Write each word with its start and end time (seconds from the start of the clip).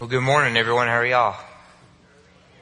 Well, 0.00 0.08
good 0.08 0.22
morning, 0.22 0.56
everyone. 0.56 0.86
How 0.86 0.98
are 0.98 1.06
y'all? 1.06 1.36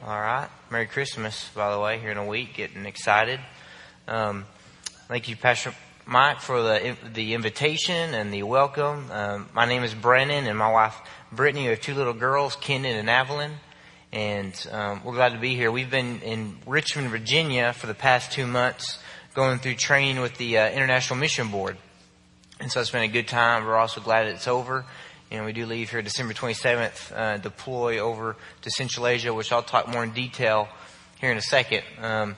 All 0.03 0.19
right. 0.19 0.49
Merry 0.71 0.87
Christmas, 0.87 1.47
by 1.53 1.71
the 1.71 1.79
way, 1.79 1.99
here 1.99 2.09
in 2.09 2.17
a 2.17 2.25
week. 2.25 2.55
Getting 2.55 2.87
excited. 2.87 3.39
Um, 4.07 4.45
thank 5.07 5.29
you, 5.29 5.35
Pastor 5.35 5.75
Mike, 6.07 6.41
for 6.41 6.63
the 6.63 6.97
the 7.13 7.35
invitation 7.35 8.15
and 8.15 8.33
the 8.33 8.41
welcome. 8.41 9.11
Um, 9.11 9.49
my 9.53 9.65
name 9.65 9.83
is 9.83 9.93
Brennan, 9.93 10.47
and 10.47 10.57
my 10.57 10.71
wife 10.71 10.95
Brittany. 11.31 11.65
We 11.65 11.67
have 11.67 11.79
two 11.79 11.93
little 11.93 12.15
girls, 12.15 12.55
Kendon 12.55 12.99
and 12.99 13.07
Evelyn, 13.07 13.51
and 14.11 14.67
um, 14.71 15.03
we're 15.03 15.13
glad 15.13 15.33
to 15.33 15.39
be 15.39 15.53
here. 15.53 15.71
We've 15.71 15.91
been 15.91 16.21
in 16.21 16.57
Richmond, 16.65 17.11
Virginia, 17.11 17.71
for 17.71 17.85
the 17.85 17.93
past 17.93 18.31
two 18.31 18.47
months, 18.47 18.97
going 19.35 19.59
through 19.59 19.75
training 19.75 20.23
with 20.23 20.37
the 20.37 20.57
uh, 20.57 20.71
International 20.71 21.19
Mission 21.19 21.51
Board, 21.51 21.77
and 22.59 22.71
so 22.71 22.81
it's 22.81 22.89
been 22.89 23.03
a 23.03 23.07
good 23.07 23.27
time. 23.27 23.63
We're 23.63 23.77
also 23.77 24.01
glad 24.01 24.25
it's 24.25 24.47
over 24.47 24.85
and 25.29 25.45
we 25.45 25.51
do 25.51 25.65
leave 25.65 25.89
here 25.89 26.01
December 26.01 26.33
27th, 26.33 27.15
uh, 27.15 27.37
deploy 27.37 27.99
over 27.99 28.35
to 28.61 28.71
Central 28.71 29.07
Asia, 29.07 29.33
which 29.33 29.51
I'll 29.51 29.63
talk 29.63 29.87
more 29.87 30.03
in 30.03 30.11
detail 30.11 30.69
here 31.19 31.31
in 31.31 31.37
a 31.37 31.41
second. 31.41 31.83
Um, 32.01 32.37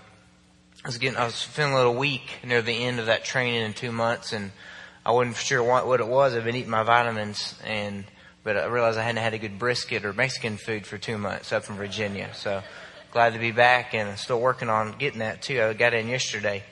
I 0.83 0.87
was 0.87 0.97
getting, 0.97 1.17
I 1.17 1.25
was 1.25 1.41
feeling 1.41 1.73
a 1.73 1.75
little 1.75 1.95
weak 1.95 2.39
near 2.43 2.61
the 2.61 2.71
end 2.71 2.99
of 2.99 3.07
that 3.07 3.25
training 3.25 3.61
in 3.61 3.73
two 3.73 3.91
months, 3.91 4.33
and 4.33 4.51
I 5.05 5.11
wasn't 5.11 5.35
sure 5.35 5.61
what, 5.61 5.85
what 5.87 5.99
it 5.99 6.07
was. 6.07 6.33
I've 6.33 6.45
been 6.45 6.55
eating 6.55 6.71
my 6.71 6.83
vitamins, 6.83 7.53
and 7.63 8.05
but 8.43 8.57
I 8.57 8.65
realized 8.65 8.97
I 8.97 9.03
hadn't 9.03 9.21
had 9.21 9.33
a 9.33 9.37
good 9.37 9.59
brisket 9.59 10.05
or 10.05 10.13
Mexican 10.13 10.57
food 10.57 10.87
for 10.87 10.97
two 10.97 11.17
months 11.17 11.51
up 11.51 11.69
in 11.69 11.75
Virginia. 11.75 12.31
So 12.33 12.63
glad 13.11 13.33
to 13.33 13.39
be 13.39 13.51
back, 13.51 13.93
and 13.93 14.17
still 14.17 14.39
working 14.39 14.69
on 14.69 14.93
getting 14.97 15.19
that 15.19 15.41
too. 15.41 15.61
I 15.61 15.73
got 15.73 15.93
in 15.93 16.07
yesterday. 16.07 16.63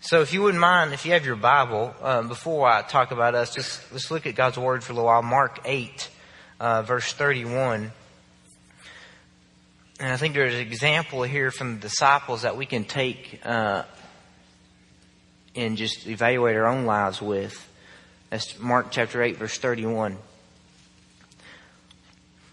So 0.00 0.20
if 0.20 0.32
you 0.32 0.42
wouldn't 0.42 0.60
mind, 0.60 0.92
if 0.92 1.04
you 1.04 1.12
have 1.12 1.26
your 1.26 1.34
Bible, 1.34 1.92
um, 2.02 2.28
before 2.28 2.68
I 2.68 2.82
talk 2.82 3.10
about 3.10 3.34
us, 3.34 3.52
just 3.52 3.80
let's 3.90 4.12
look 4.12 4.26
at 4.26 4.36
God's 4.36 4.56
Word 4.56 4.84
for 4.84 4.92
a 4.92 4.94
little 4.94 5.06
while. 5.06 5.22
Mark 5.22 5.58
8, 5.64 6.08
uh, 6.60 6.82
verse 6.82 7.12
31. 7.12 7.90
And 9.98 10.12
I 10.12 10.16
think 10.16 10.34
there's 10.34 10.54
an 10.54 10.60
example 10.60 11.24
here 11.24 11.50
from 11.50 11.74
the 11.74 11.80
disciples 11.80 12.42
that 12.42 12.56
we 12.56 12.64
can 12.64 12.84
take 12.84 13.40
uh, 13.44 13.82
and 15.56 15.76
just 15.76 16.06
evaluate 16.06 16.54
our 16.54 16.66
own 16.66 16.86
lives 16.86 17.20
with. 17.20 17.68
That's 18.30 18.56
Mark 18.60 18.92
chapter 18.92 19.20
8, 19.20 19.36
verse 19.36 19.58
31. 19.58 20.16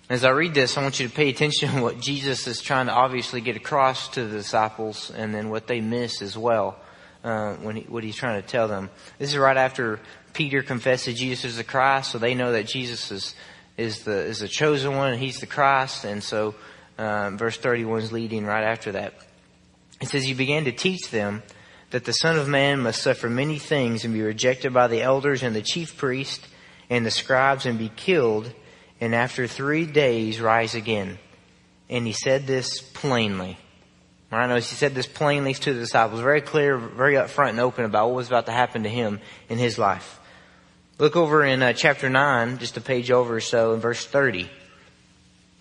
As 0.09 0.23
I 0.23 0.31
read 0.31 0.55
this, 0.55 0.79
I 0.79 0.81
want 0.81 0.99
you 0.99 1.07
to 1.07 1.13
pay 1.13 1.29
attention 1.29 1.69
to 1.69 1.81
what 1.83 1.99
Jesus 1.99 2.47
is 2.47 2.59
trying 2.59 2.87
to 2.87 2.91
obviously 2.91 3.39
get 3.39 3.55
across 3.55 4.07
to 4.09 4.25
the 4.25 4.37
disciples 4.37 5.11
and 5.11 5.33
then 5.33 5.51
what 5.51 5.67
they 5.67 5.79
miss 5.79 6.23
as 6.23 6.35
well 6.35 6.79
uh, 7.25 7.55
when 7.55 7.77
he, 7.77 7.81
what 7.83 8.03
he's 8.03 8.15
trying 8.15 8.41
to 8.41 8.47
tell 8.47 8.67
them. 8.67 8.89
This 9.17 9.31
is 9.31 9.37
right 9.37 9.57
after 9.57 9.99
Peter 10.33 10.61
confesses 10.61 11.17
Jesus 11.17 11.43
is 11.43 11.57
the 11.57 11.63
Christ, 11.63 12.11
so 12.11 12.19
they 12.19 12.35
know 12.35 12.51
that 12.51 12.67
Jesus 12.67 13.11
is 13.11 13.35
is 13.77 14.03
the 14.03 14.17
is 14.25 14.39
the 14.39 14.47
chosen 14.47 14.95
one, 14.95 15.11
and 15.11 15.21
he's 15.21 15.39
the 15.39 15.47
Christ. 15.47 16.05
And 16.05 16.23
so, 16.23 16.55
um, 16.97 17.37
verse 17.37 17.57
thirty 17.57 17.83
one 17.83 17.99
is 17.99 18.11
leading 18.11 18.45
right 18.45 18.63
after 18.63 18.91
that. 18.93 19.15
It 19.99 20.07
says, 20.07 20.29
"You 20.29 20.35
began 20.35 20.65
to 20.65 20.71
teach 20.71 21.09
them." 21.09 21.43
That 21.91 22.03
the 22.03 22.13
Son 22.13 22.37
of 22.37 22.47
Man 22.49 22.81
must 22.81 23.01
suffer 23.01 23.29
many 23.29 23.57
things 23.57 24.03
and 24.03 24.13
be 24.13 24.21
rejected 24.21 24.73
by 24.73 24.87
the 24.87 25.01
elders 25.01 25.43
and 25.43 25.55
the 25.55 25.61
chief 25.61 25.95
priest 25.97 26.45
and 26.89 27.05
the 27.05 27.11
scribes 27.11 27.65
and 27.65 27.77
be 27.77 27.89
killed, 27.89 28.51
and 28.99 29.15
after 29.15 29.47
three 29.47 29.85
days 29.85 30.41
rise 30.41 30.75
again. 30.75 31.19
And 31.89 32.05
he 32.05 32.11
said 32.11 32.47
this 32.47 32.81
plainly. 32.81 33.57
I 34.37 34.47
know 34.47 34.55
he 34.55 34.61
said 34.61 34.95
this 34.95 35.07
plainly 35.07 35.53
to 35.53 35.73
the 35.73 35.79
disciples, 35.79 36.21
very 36.21 36.41
clear, 36.41 36.77
very 36.77 37.13
upfront 37.13 37.49
and 37.49 37.59
open 37.59 37.85
about 37.85 38.07
what 38.07 38.15
was 38.15 38.27
about 38.27 38.47
to 38.47 38.51
happen 38.51 38.83
to 38.83 38.89
him 38.89 39.19
in 39.49 39.57
his 39.57 39.77
life. 39.77 40.19
Look 40.97 41.15
over 41.15 41.43
in 41.43 41.61
uh, 41.61 41.73
chapter 41.73 42.09
9, 42.09 42.57
just 42.57 42.77
a 42.77 42.81
page 42.81 43.11
over 43.11 43.35
or 43.35 43.41
so, 43.41 43.73
in 43.73 43.81
verse 43.81 44.05
30. 44.05 44.49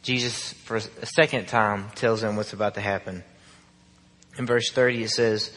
Jesus, 0.03 0.53
for 0.53 0.77
a 0.77 1.07
second 1.07 1.49
time, 1.49 1.91
tells 1.95 2.21
them 2.21 2.37
what's 2.37 2.53
about 2.53 2.75
to 2.75 2.81
happen. 2.81 3.25
In 4.39 4.47
verse 4.47 4.71
30 4.71 5.05
it 5.05 5.11
says, 5.11 5.51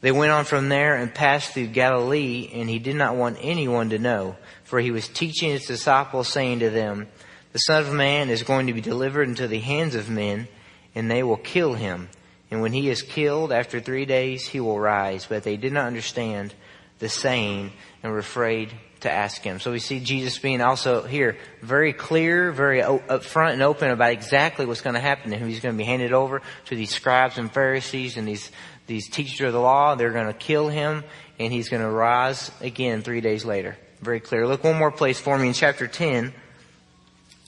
They 0.00 0.12
went 0.12 0.32
on 0.32 0.44
from 0.44 0.68
there 0.68 0.96
and 0.96 1.14
passed 1.14 1.52
through 1.52 1.68
Galilee, 1.68 2.50
and 2.52 2.68
he 2.68 2.78
did 2.78 2.96
not 2.96 3.16
want 3.16 3.38
anyone 3.40 3.90
to 3.90 3.98
know, 3.98 4.36
for 4.64 4.80
he 4.80 4.90
was 4.90 5.08
teaching 5.08 5.50
his 5.50 5.66
disciples, 5.66 6.28
saying 6.28 6.58
to 6.60 6.70
them, 6.70 7.06
The 7.52 7.58
Son 7.60 7.82
of 7.82 7.92
Man 7.92 8.28
is 8.28 8.42
going 8.42 8.66
to 8.66 8.72
be 8.72 8.80
delivered 8.80 9.28
into 9.28 9.46
the 9.46 9.60
hands 9.60 9.94
of 9.94 10.10
men, 10.10 10.48
and 10.94 11.10
they 11.10 11.22
will 11.22 11.36
kill 11.36 11.74
him 11.74 12.08
and 12.50 12.62
when 12.62 12.72
he 12.72 12.88
is 12.88 13.02
killed 13.02 13.52
after 13.52 13.80
three 13.80 14.04
days, 14.04 14.46
he 14.46 14.60
will 14.60 14.78
rise. 14.78 15.26
But 15.28 15.42
they 15.42 15.56
did 15.56 15.72
not 15.72 15.86
understand 15.86 16.54
the 16.98 17.08
saying 17.08 17.72
and 18.02 18.12
were 18.12 18.18
afraid 18.18 18.72
to 19.00 19.10
ask 19.10 19.42
him. 19.42 19.60
So 19.60 19.72
we 19.72 19.80
see 19.80 20.00
Jesus 20.00 20.38
being 20.38 20.60
also 20.60 21.02
here 21.02 21.36
very 21.60 21.92
clear, 21.92 22.52
very 22.52 22.80
upfront 22.80 23.52
and 23.52 23.62
open 23.62 23.90
about 23.90 24.12
exactly 24.12 24.64
what's 24.64 24.80
going 24.80 24.94
to 24.94 25.00
happen 25.00 25.30
to 25.30 25.36
him. 25.36 25.48
He's 25.48 25.60
going 25.60 25.74
to 25.74 25.78
be 25.78 25.84
handed 25.84 26.12
over 26.12 26.40
to 26.66 26.76
these 26.76 26.94
scribes 26.94 27.36
and 27.36 27.52
Pharisees 27.52 28.16
and 28.16 28.26
these, 28.26 28.50
these 28.86 29.08
teachers 29.10 29.48
of 29.48 29.52
the 29.52 29.60
law. 29.60 29.96
They're 29.96 30.12
going 30.12 30.28
to 30.28 30.32
kill 30.32 30.68
him 30.68 31.04
and 31.38 31.52
he's 31.52 31.68
going 31.68 31.82
to 31.82 31.90
rise 31.90 32.50
again 32.60 33.02
three 33.02 33.20
days 33.20 33.44
later. 33.44 33.76
Very 34.00 34.20
clear. 34.20 34.46
Look 34.46 34.64
one 34.64 34.78
more 34.78 34.92
place 34.92 35.18
for 35.18 35.36
me 35.36 35.48
in 35.48 35.52
chapter 35.52 35.88
10, 35.88 36.32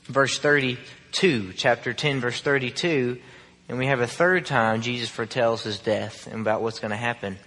verse 0.04 0.38
32. 0.38 1.53
Chapter 1.54 1.94
10, 1.94 2.20
verse 2.20 2.41
32 2.41 3.19
and 3.69 3.79
we 3.79 3.87
have 3.87 4.01
a 4.01 4.06
third 4.06 4.47
time 4.47 4.81
Jesus 4.81 5.09
foretells 5.09 5.62
his 5.62 5.79
death 5.79 6.27
and 6.27 6.41
about 6.41 6.62
what's 6.62 6.81
going 6.81 6.91
to 6.91 6.97
happen. 6.97 7.39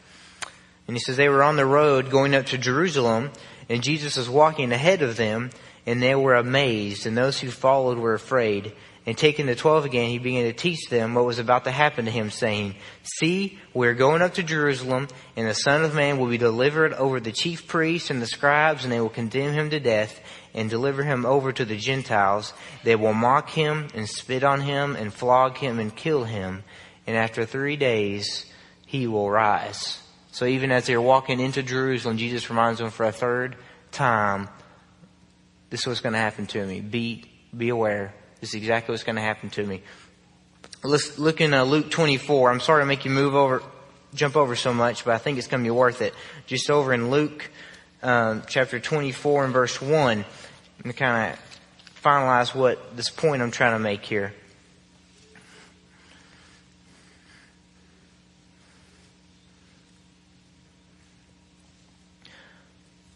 And 0.87 0.95
he 0.95 1.01
says 1.01 1.17
they 1.17 1.29
were 1.29 1.43
on 1.43 1.55
the 1.55 1.65
road 1.65 2.09
going 2.09 2.35
up 2.35 2.47
to 2.47 2.57
Jerusalem 2.57 3.31
and 3.69 3.83
Jesus 3.83 4.17
was 4.17 4.29
walking 4.29 4.71
ahead 4.71 5.01
of 5.01 5.17
them 5.17 5.49
and 5.85 6.01
they 6.01 6.15
were 6.15 6.35
amazed 6.35 7.05
and 7.05 7.17
those 7.17 7.39
who 7.39 7.49
followed 7.49 7.97
were 7.97 8.13
afraid. 8.13 8.73
And 9.03 9.17
taking 9.17 9.47
the 9.47 9.55
twelve 9.55 9.85
again, 9.85 10.09
he 10.09 10.19
began 10.19 10.45
to 10.45 10.53
teach 10.53 10.87
them 10.87 11.15
what 11.15 11.25
was 11.25 11.39
about 11.39 11.63
to 11.63 11.71
happen 11.71 12.05
to 12.05 12.11
him, 12.11 12.29
saying, 12.29 12.75
See, 13.01 13.57
we're 13.73 13.95
going 13.95 14.21
up 14.21 14.35
to 14.35 14.43
Jerusalem, 14.43 15.07
and 15.35 15.47
the 15.47 15.55
Son 15.55 15.83
of 15.83 15.95
Man 15.95 16.19
will 16.19 16.27
be 16.27 16.37
delivered 16.37 16.93
over 16.93 17.19
the 17.19 17.31
chief 17.31 17.65
priests 17.65 18.11
and 18.11 18.21
the 18.21 18.27
scribes, 18.27 18.83
and 18.83 18.93
they 18.93 19.01
will 19.01 19.09
condemn 19.09 19.53
him 19.53 19.71
to 19.71 19.79
death, 19.79 20.19
and 20.53 20.69
deliver 20.69 21.03
him 21.03 21.25
over 21.25 21.51
to 21.51 21.65
the 21.65 21.77
Gentiles. 21.77 22.53
They 22.83 22.95
will 22.95 23.13
mock 23.13 23.49
him 23.49 23.87
and 23.93 24.07
spit 24.07 24.43
on 24.43 24.61
him 24.61 24.95
and 24.95 25.13
flog 25.13 25.57
him 25.57 25.79
and 25.79 25.95
kill 25.95 26.23
him. 26.23 26.63
And 27.07 27.17
after 27.17 27.45
three 27.45 27.77
days, 27.77 28.45
he 28.85 29.07
will 29.07 29.29
rise. 29.29 30.01
So 30.31 30.45
even 30.45 30.71
as 30.71 30.85
they're 30.85 31.01
walking 31.01 31.39
into 31.39 31.63
Jerusalem, 31.63 32.17
Jesus 32.17 32.49
reminds 32.49 32.79
them 32.79 32.89
for 32.89 33.05
a 33.05 33.11
third 33.11 33.55
time, 33.91 34.49
this 35.69 35.81
is 35.81 35.87
what's 35.87 36.01
going 36.01 36.13
to 36.13 36.19
happen 36.19 36.47
to 36.47 36.65
me. 36.65 36.81
Be, 36.81 37.25
be 37.55 37.69
aware. 37.69 38.13
This 38.39 38.49
is 38.49 38.55
exactly 38.55 38.93
what's 38.93 39.03
going 39.03 39.17
to 39.17 39.21
happen 39.21 39.49
to 39.51 39.65
me. 39.65 39.81
Let's 40.83 41.19
look 41.19 41.41
in 41.41 41.53
uh, 41.53 41.63
Luke 41.63 41.91
24. 41.91 42.51
I'm 42.51 42.59
sorry 42.59 42.81
to 42.81 42.85
make 42.85 43.05
you 43.05 43.11
move 43.11 43.35
over, 43.35 43.61
jump 44.13 44.35
over 44.35 44.55
so 44.55 44.73
much, 44.73 45.05
but 45.05 45.13
I 45.13 45.17
think 45.17 45.37
it's 45.37 45.47
going 45.47 45.63
to 45.63 45.67
be 45.67 45.71
worth 45.71 46.01
it. 46.01 46.13
Just 46.47 46.69
over 46.69 46.93
in 46.93 47.11
Luke 47.11 47.49
um, 48.03 48.43
chapter 48.47 48.79
24 48.79 49.45
and 49.45 49.53
verse 49.53 49.81
1 49.81 50.25
to 50.83 50.93
kind 50.93 51.33
of 51.33 51.39
finalize 52.03 52.55
what 52.55 52.95
this 52.95 53.09
point 53.09 53.41
I'm 53.41 53.51
trying 53.51 53.73
to 53.73 53.79
make 53.79 54.03
here. 54.03 54.33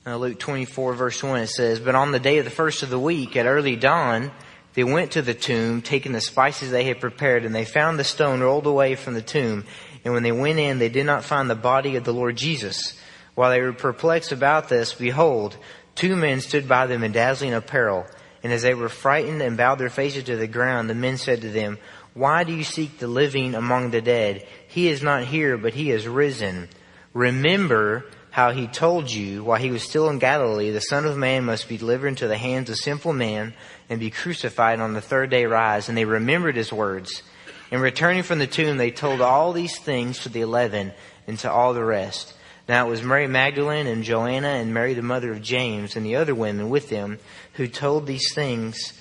Uh, 0.08 0.18
Luke 0.18 0.38
24 0.38 0.94
verse 0.94 1.24
1 1.24 1.40
it 1.40 1.48
says, 1.48 1.80
But 1.80 1.96
on 1.96 2.12
the 2.12 2.20
day 2.20 2.38
of 2.38 2.46
the 2.46 2.52
first 2.52 2.84
of 2.84 2.92
the 2.92 3.00
week 3.00 3.36
at 3.36 3.48
early 3.48 3.76
dawn, 3.76 4.32
they 4.76 4.84
went 4.84 5.14
to 5.14 5.24
the 5.24 5.34
tomb, 5.34 5.82
taking 5.82 6.12
the 6.12 6.22
spices 6.22 6.70
they 6.70 6.84
had 6.84 7.00
prepared, 7.00 7.44
and 7.44 7.56
they 7.56 7.66
found 7.66 7.98
the 7.98 8.04
stone 8.04 8.42
rolled 8.42 8.68
away 8.68 8.94
from 8.94 9.16
the 9.16 9.22
tomb. 9.22 9.64
And 10.04 10.14
when 10.14 10.22
they 10.22 10.32
went 10.32 10.60
in, 10.60 10.78
they 10.78 10.90
did 10.90 11.08
not 11.08 11.24
find 11.24 11.50
the 11.50 11.56
body 11.56 11.96
of 11.96 12.04
the 12.04 12.14
Lord 12.14 12.36
Jesus. 12.36 12.94
While 13.36 13.52
they 13.52 13.62
were 13.62 13.74
perplexed 13.74 14.32
about 14.32 14.70
this, 14.70 14.94
behold, 14.94 15.58
Two 15.96 16.18
men 16.18 16.42
stood 16.42 16.68
by 16.68 16.88
them 16.88 17.04
in 17.04 17.14
dazzling 17.14 17.54
apparel, 17.54 18.06
and 18.44 18.52
as 18.52 18.64
they 18.64 18.74
were 18.74 18.90
frightened 18.90 19.42
and 19.42 19.56
bowed 19.56 19.80
their 19.80 19.90
faces 19.90 20.26
to 20.26 20.36
the 20.36 20.48
ground, 20.48 20.90
the 20.90 20.94
men 20.94 21.18
said 21.18 21.42
to 21.42 21.50
them, 21.50 21.80
Why 22.14 22.44
do 22.44 22.54
you 22.54 22.66
seek 22.66 23.00
the 23.00 23.08
living 23.08 23.56
among 23.56 23.92
the 23.92 24.02
dead? 24.02 24.46
He 24.68 24.90
is 24.90 25.02
not 25.02 25.24
here, 25.24 25.58
but 25.58 25.74
he 25.74 25.92
is 25.92 26.06
risen. 26.06 26.68
Remember 27.14 28.06
how 28.30 28.52
he 28.52 28.68
told 28.68 29.10
you 29.10 29.46
while 29.46 29.58
he 29.58 29.72
was 29.72 29.84
still 29.84 30.10
in 30.10 30.20
Galilee, 30.20 30.72
the 30.72 30.82
Son 30.82 31.06
of 31.06 31.16
Man 31.16 31.46
must 31.46 31.70
be 31.70 31.78
delivered 31.78 32.10
into 32.10 32.28
the 32.28 32.38
hands 32.38 32.70
of 32.70 32.76
sinful 32.76 33.14
men 33.14 33.54
and 33.90 33.98
be 33.98 34.10
crucified 34.10 34.74
and 34.74 34.82
on 34.82 34.94
the 34.94 35.00
third 35.00 35.30
day 35.30 35.46
rise. 35.46 35.88
And 35.88 35.98
they 35.98 36.04
remembered 36.04 36.58
his 36.58 36.74
words. 36.74 37.24
And 37.72 37.82
returning 37.82 38.24
from 38.24 38.40
the 38.40 38.48
tomb, 38.48 38.76
they 38.76 38.92
told 38.92 39.22
all 39.22 39.54
these 39.54 39.80
things 39.80 40.20
to 40.20 40.30
the 40.30 40.42
eleven 40.42 40.92
and 41.26 41.40
to 41.40 41.50
all 41.50 41.74
the 41.74 41.86
rest. 41.86 42.34
Now 42.68 42.88
it 42.88 42.90
was 42.90 43.04
Mary 43.04 43.28
Magdalene 43.28 43.88
and 43.88 44.04
Joanna 44.04 44.48
and 44.48 44.74
Mary 44.74 44.94
the 44.94 45.02
mother 45.02 45.32
of 45.32 45.42
James 45.42 45.96
and 45.96 46.06
the 46.06 46.16
other 46.16 46.34
women 46.34 46.70
with 46.70 46.90
them 46.90 47.20
who 47.54 47.68
told 47.68 48.08
these 48.08 48.34
things 48.34 48.94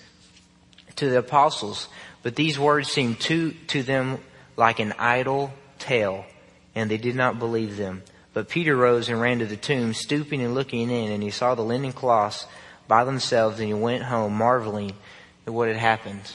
to 0.96 1.08
the 1.08 1.18
apostles. 1.18 1.88
But 2.22 2.36
these 2.36 2.58
words 2.58 2.90
seemed 2.90 3.20
to, 3.20 3.52
to 3.68 3.82
them 3.82 4.18
like 4.56 4.80
an 4.80 4.92
idle 4.98 5.52
tale, 5.78 6.24
and 6.74 6.90
they 6.90 6.98
did 6.98 7.16
not 7.16 7.38
believe 7.38 7.76
them. 7.76 8.02
But 8.32 8.48
Peter 8.48 8.76
rose 8.76 9.08
and 9.08 9.20
ran 9.20 9.38
to 9.38 9.46
the 9.46 9.56
tomb, 9.56 9.94
stooping 9.94 10.42
and 10.42 10.54
looking 10.54 10.90
in, 10.90 11.12
and 11.12 11.22
he 11.22 11.30
saw 11.30 11.54
the 11.54 11.62
linen 11.62 11.92
cloths 11.92 12.46
by 12.88 13.04
themselves, 13.04 13.58
and 13.60 13.68
he 13.68 13.74
went 13.74 14.02
home 14.02 14.34
marveling 14.34 14.92
at 15.46 15.52
what 15.52 15.68
had 15.68 15.76
happened. 15.76 16.32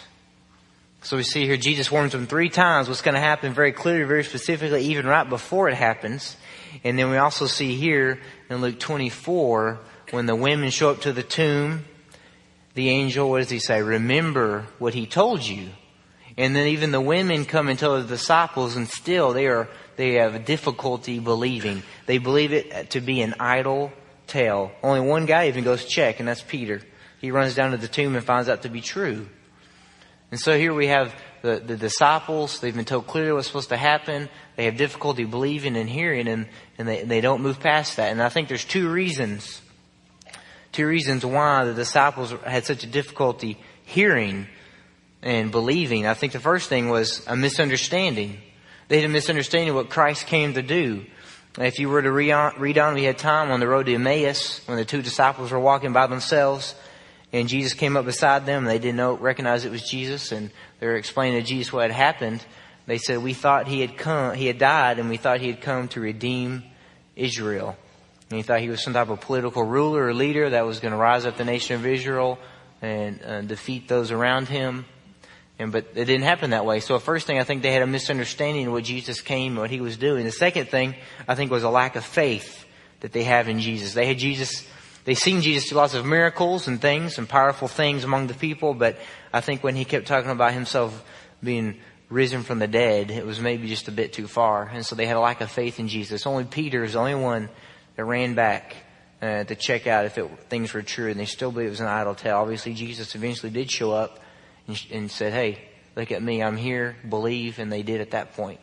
So 1.01 1.17
we 1.17 1.23
see 1.23 1.45
here 1.45 1.57
Jesus 1.57 1.91
warns 1.91 2.11
them 2.11 2.27
three 2.27 2.49
times 2.49 2.87
what's 2.87 3.01
going 3.01 3.15
to 3.15 3.21
happen 3.21 3.53
very 3.53 3.71
clearly, 3.71 4.03
very 4.03 4.23
specifically, 4.23 4.83
even 4.85 5.05
right 5.05 5.27
before 5.27 5.69
it 5.69 5.75
happens. 5.75 6.35
And 6.83 6.97
then 6.97 7.09
we 7.09 7.17
also 7.17 7.47
see 7.47 7.75
here 7.75 8.19
in 8.49 8.61
Luke 8.61 8.79
24, 8.79 9.79
when 10.11 10.25
the 10.25 10.35
women 10.35 10.69
show 10.69 10.91
up 10.91 11.01
to 11.01 11.13
the 11.13 11.23
tomb, 11.23 11.85
the 12.73 12.89
angel, 12.89 13.29
what 13.29 13.39
does 13.39 13.49
he 13.49 13.59
say? 13.59 13.81
Remember 13.81 14.67
what 14.77 14.93
he 14.93 15.05
told 15.05 15.45
you. 15.45 15.69
And 16.37 16.55
then 16.55 16.67
even 16.67 16.91
the 16.91 17.01
women 17.01 17.43
come 17.43 17.67
and 17.67 17.77
tell 17.77 18.01
the 18.01 18.07
disciples 18.07 18.75
and 18.77 18.87
still 18.87 19.33
they 19.33 19.47
are, 19.47 19.67
they 19.97 20.13
have 20.13 20.45
difficulty 20.45 21.19
believing. 21.19 21.83
They 22.05 22.17
believe 22.17 22.53
it 22.53 22.91
to 22.91 23.01
be 23.01 23.21
an 23.21 23.35
idle 23.39 23.91
tale. 24.25 24.71
Only 24.81 25.01
one 25.01 25.25
guy 25.25 25.49
even 25.49 25.65
goes 25.65 25.83
check 25.83 26.19
and 26.19 26.27
that's 26.29 26.41
Peter. 26.41 26.81
He 27.19 27.31
runs 27.31 27.55
down 27.55 27.71
to 27.71 27.77
the 27.77 27.89
tomb 27.89 28.15
and 28.15 28.23
finds 28.23 28.47
out 28.47 28.61
to 28.61 28.69
be 28.69 28.79
true. 28.79 29.27
And 30.31 30.39
so 30.39 30.57
here 30.57 30.73
we 30.73 30.87
have 30.87 31.13
the, 31.41 31.57
the 31.57 31.77
disciples. 31.77 32.59
They've 32.59 32.75
been 32.75 32.85
told 32.85 33.07
clearly 33.07 33.31
what's 33.33 33.47
supposed 33.47 33.69
to 33.69 33.77
happen. 33.77 34.29
They 34.55 34.65
have 34.65 34.77
difficulty 34.77 35.25
believing 35.25 35.75
and 35.75 35.89
hearing 35.89 36.27
and, 36.27 36.47
and 36.77 36.87
they, 36.87 37.03
they 37.03 37.21
don't 37.21 37.41
move 37.41 37.59
past 37.59 37.97
that. 37.97 38.11
And 38.11 38.21
I 38.21 38.29
think 38.29 38.47
there's 38.47 38.65
two 38.65 38.89
reasons. 38.89 39.61
Two 40.71 40.87
reasons 40.87 41.25
why 41.25 41.65
the 41.65 41.73
disciples 41.73 42.33
had 42.45 42.65
such 42.65 42.83
a 42.83 42.87
difficulty 42.87 43.57
hearing 43.83 44.47
and 45.21 45.51
believing. 45.51 46.05
I 46.05 46.13
think 46.13 46.33
the 46.33 46.39
first 46.39 46.69
thing 46.69 46.89
was 46.89 47.25
a 47.27 47.35
misunderstanding. 47.35 48.39
They 48.87 48.97
had 49.01 49.09
a 49.09 49.13
misunderstanding 49.13 49.69
of 49.69 49.75
what 49.75 49.89
Christ 49.89 50.27
came 50.27 50.53
to 50.53 50.61
do. 50.61 51.05
If 51.57 51.79
you 51.79 51.89
were 51.89 52.01
to 52.01 52.11
read 52.11 52.31
on, 52.31 52.53
read 52.59 52.77
on, 52.77 52.93
we 52.93 53.03
had 53.03 53.17
time 53.17 53.51
on 53.51 53.59
the 53.59 53.67
road 53.67 53.87
to 53.87 53.93
Emmaus 53.93 54.65
when 54.67 54.77
the 54.77 54.85
two 54.85 55.01
disciples 55.01 55.51
were 55.51 55.59
walking 55.59 55.91
by 55.91 56.07
themselves 56.07 56.75
and 57.31 57.47
Jesus 57.47 57.73
came 57.73 57.95
up 57.95 58.05
beside 58.05 58.45
them. 58.45 58.63
And 58.63 58.67
they 58.67 58.79
didn't 58.79 58.97
know, 58.97 59.15
recognize 59.15 59.65
it 59.65 59.71
was 59.71 59.83
Jesus, 59.83 60.31
and 60.31 60.51
they 60.79 60.87
were 60.87 60.95
explaining 60.95 61.41
to 61.41 61.47
Jesus 61.47 61.71
what 61.71 61.83
had 61.83 61.91
happened. 61.91 62.43
They 62.87 62.97
said, 62.97 63.19
"We 63.19 63.33
thought 63.33 63.67
he 63.67 63.81
had 63.81 63.97
come, 63.97 64.35
he 64.35 64.47
had 64.47 64.57
died, 64.57 64.99
and 64.99 65.09
we 65.09 65.17
thought 65.17 65.41
he 65.41 65.47
had 65.47 65.61
come 65.61 65.87
to 65.89 66.01
redeem 66.01 66.63
Israel." 67.15 67.77
And 68.29 68.37
he 68.37 68.43
thought 68.43 68.59
he 68.61 68.69
was 68.69 68.83
some 68.83 68.93
type 68.93 69.09
of 69.09 69.21
political 69.21 69.63
ruler 69.63 70.05
or 70.05 70.13
leader 70.13 70.51
that 70.51 70.65
was 70.65 70.79
going 70.79 70.91
to 70.91 70.97
rise 70.97 71.25
up 71.25 71.37
the 71.37 71.45
nation 71.45 71.75
of 71.75 71.85
Israel 71.85 72.37
and 72.81 73.23
uh, 73.23 73.41
defeat 73.41 73.87
those 73.87 74.11
around 74.11 74.47
him. 74.47 74.85
And 75.57 75.71
but 75.71 75.87
it 75.95 76.05
didn't 76.05 76.23
happen 76.23 76.51
that 76.51 76.65
way. 76.65 76.79
So 76.79 76.93
the 76.93 76.99
first 76.99 77.27
thing 77.27 77.39
I 77.39 77.43
think 77.43 77.63
they 77.63 77.73
had 77.73 77.81
a 77.81 77.87
misunderstanding 77.87 78.67
of 78.67 78.73
what 78.73 78.83
Jesus 78.83 79.19
came, 79.21 79.55
what 79.55 79.69
he 79.69 79.81
was 79.81 79.97
doing. 79.97 80.25
The 80.25 80.31
second 80.31 80.69
thing 80.69 80.95
I 81.27 81.35
think 81.35 81.51
was 81.51 81.63
a 81.63 81.69
lack 81.69 81.95
of 81.95 82.05
faith 82.05 82.65
that 83.01 83.11
they 83.11 83.23
have 83.23 83.49
in 83.49 83.59
Jesus. 83.59 83.93
They 83.93 84.05
had 84.05 84.17
Jesus 84.17 84.65
they 85.05 85.15
seen 85.15 85.41
Jesus 85.41 85.69
do 85.69 85.75
lots 85.75 85.93
of 85.93 86.05
miracles 86.05 86.67
and 86.67 86.81
things 86.81 87.17
and 87.17 87.27
powerful 87.27 87.67
things 87.67 88.03
among 88.03 88.27
the 88.27 88.33
people, 88.33 88.73
but 88.73 88.97
I 89.33 89.41
think 89.41 89.63
when 89.63 89.75
he 89.75 89.85
kept 89.85 90.07
talking 90.07 90.31
about 90.31 90.53
himself 90.53 91.03
being 91.43 91.79
risen 92.09 92.43
from 92.43 92.59
the 92.59 92.67
dead, 92.67 93.11
it 93.11 93.25
was 93.25 93.39
maybe 93.39 93.67
just 93.67 93.87
a 93.87 93.91
bit 93.91 94.13
too 94.13 94.27
far. 94.27 94.63
And 94.67 94.85
so 94.85 94.95
they 94.95 95.05
had 95.05 95.15
a 95.15 95.21
lack 95.21 95.41
of 95.41 95.51
faith 95.51 95.79
in 95.79 95.87
Jesus. 95.87 96.25
Only 96.25 96.43
Peter 96.43 96.83
is 96.83 96.93
the 96.93 96.99
only 96.99 97.15
one 97.15 97.49
that 97.95 98.03
ran 98.03 98.33
back 98.33 98.75
uh, 99.21 99.43
to 99.43 99.55
check 99.55 99.87
out 99.87 100.05
if 100.05 100.17
it, 100.17 100.27
things 100.49 100.73
were 100.73 100.81
true, 100.81 101.09
and 101.09 101.19
they 101.19 101.25
still 101.25 101.51
believe 101.51 101.67
it 101.67 101.71
was 101.71 101.81
an 101.81 101.87
idle 101.87 102.15
tale. 102.15 102.37
Obviously, 102.37 102.73
Jesus 102.73 103.15
eventually 103.15 103.51
did 103.51 103.69
show 103.69 103.91
up 103.91 104.19
and, 104.67 104.81
and 104.91 105.11
said, 105.11 105.33
"Hey, 105.33 105.59
look 105.95 106.11
at 106.11 106.23
me, 106.23 106.41
I'm 106.41 106.55
here, 106.55 106.95
believe," 107.07 107.59
and 107.59 107.71
they 107.71 107.83
did 107.83 107.99
at 107.99 108.11
that 108.11 108.33
point. 108.33 108.59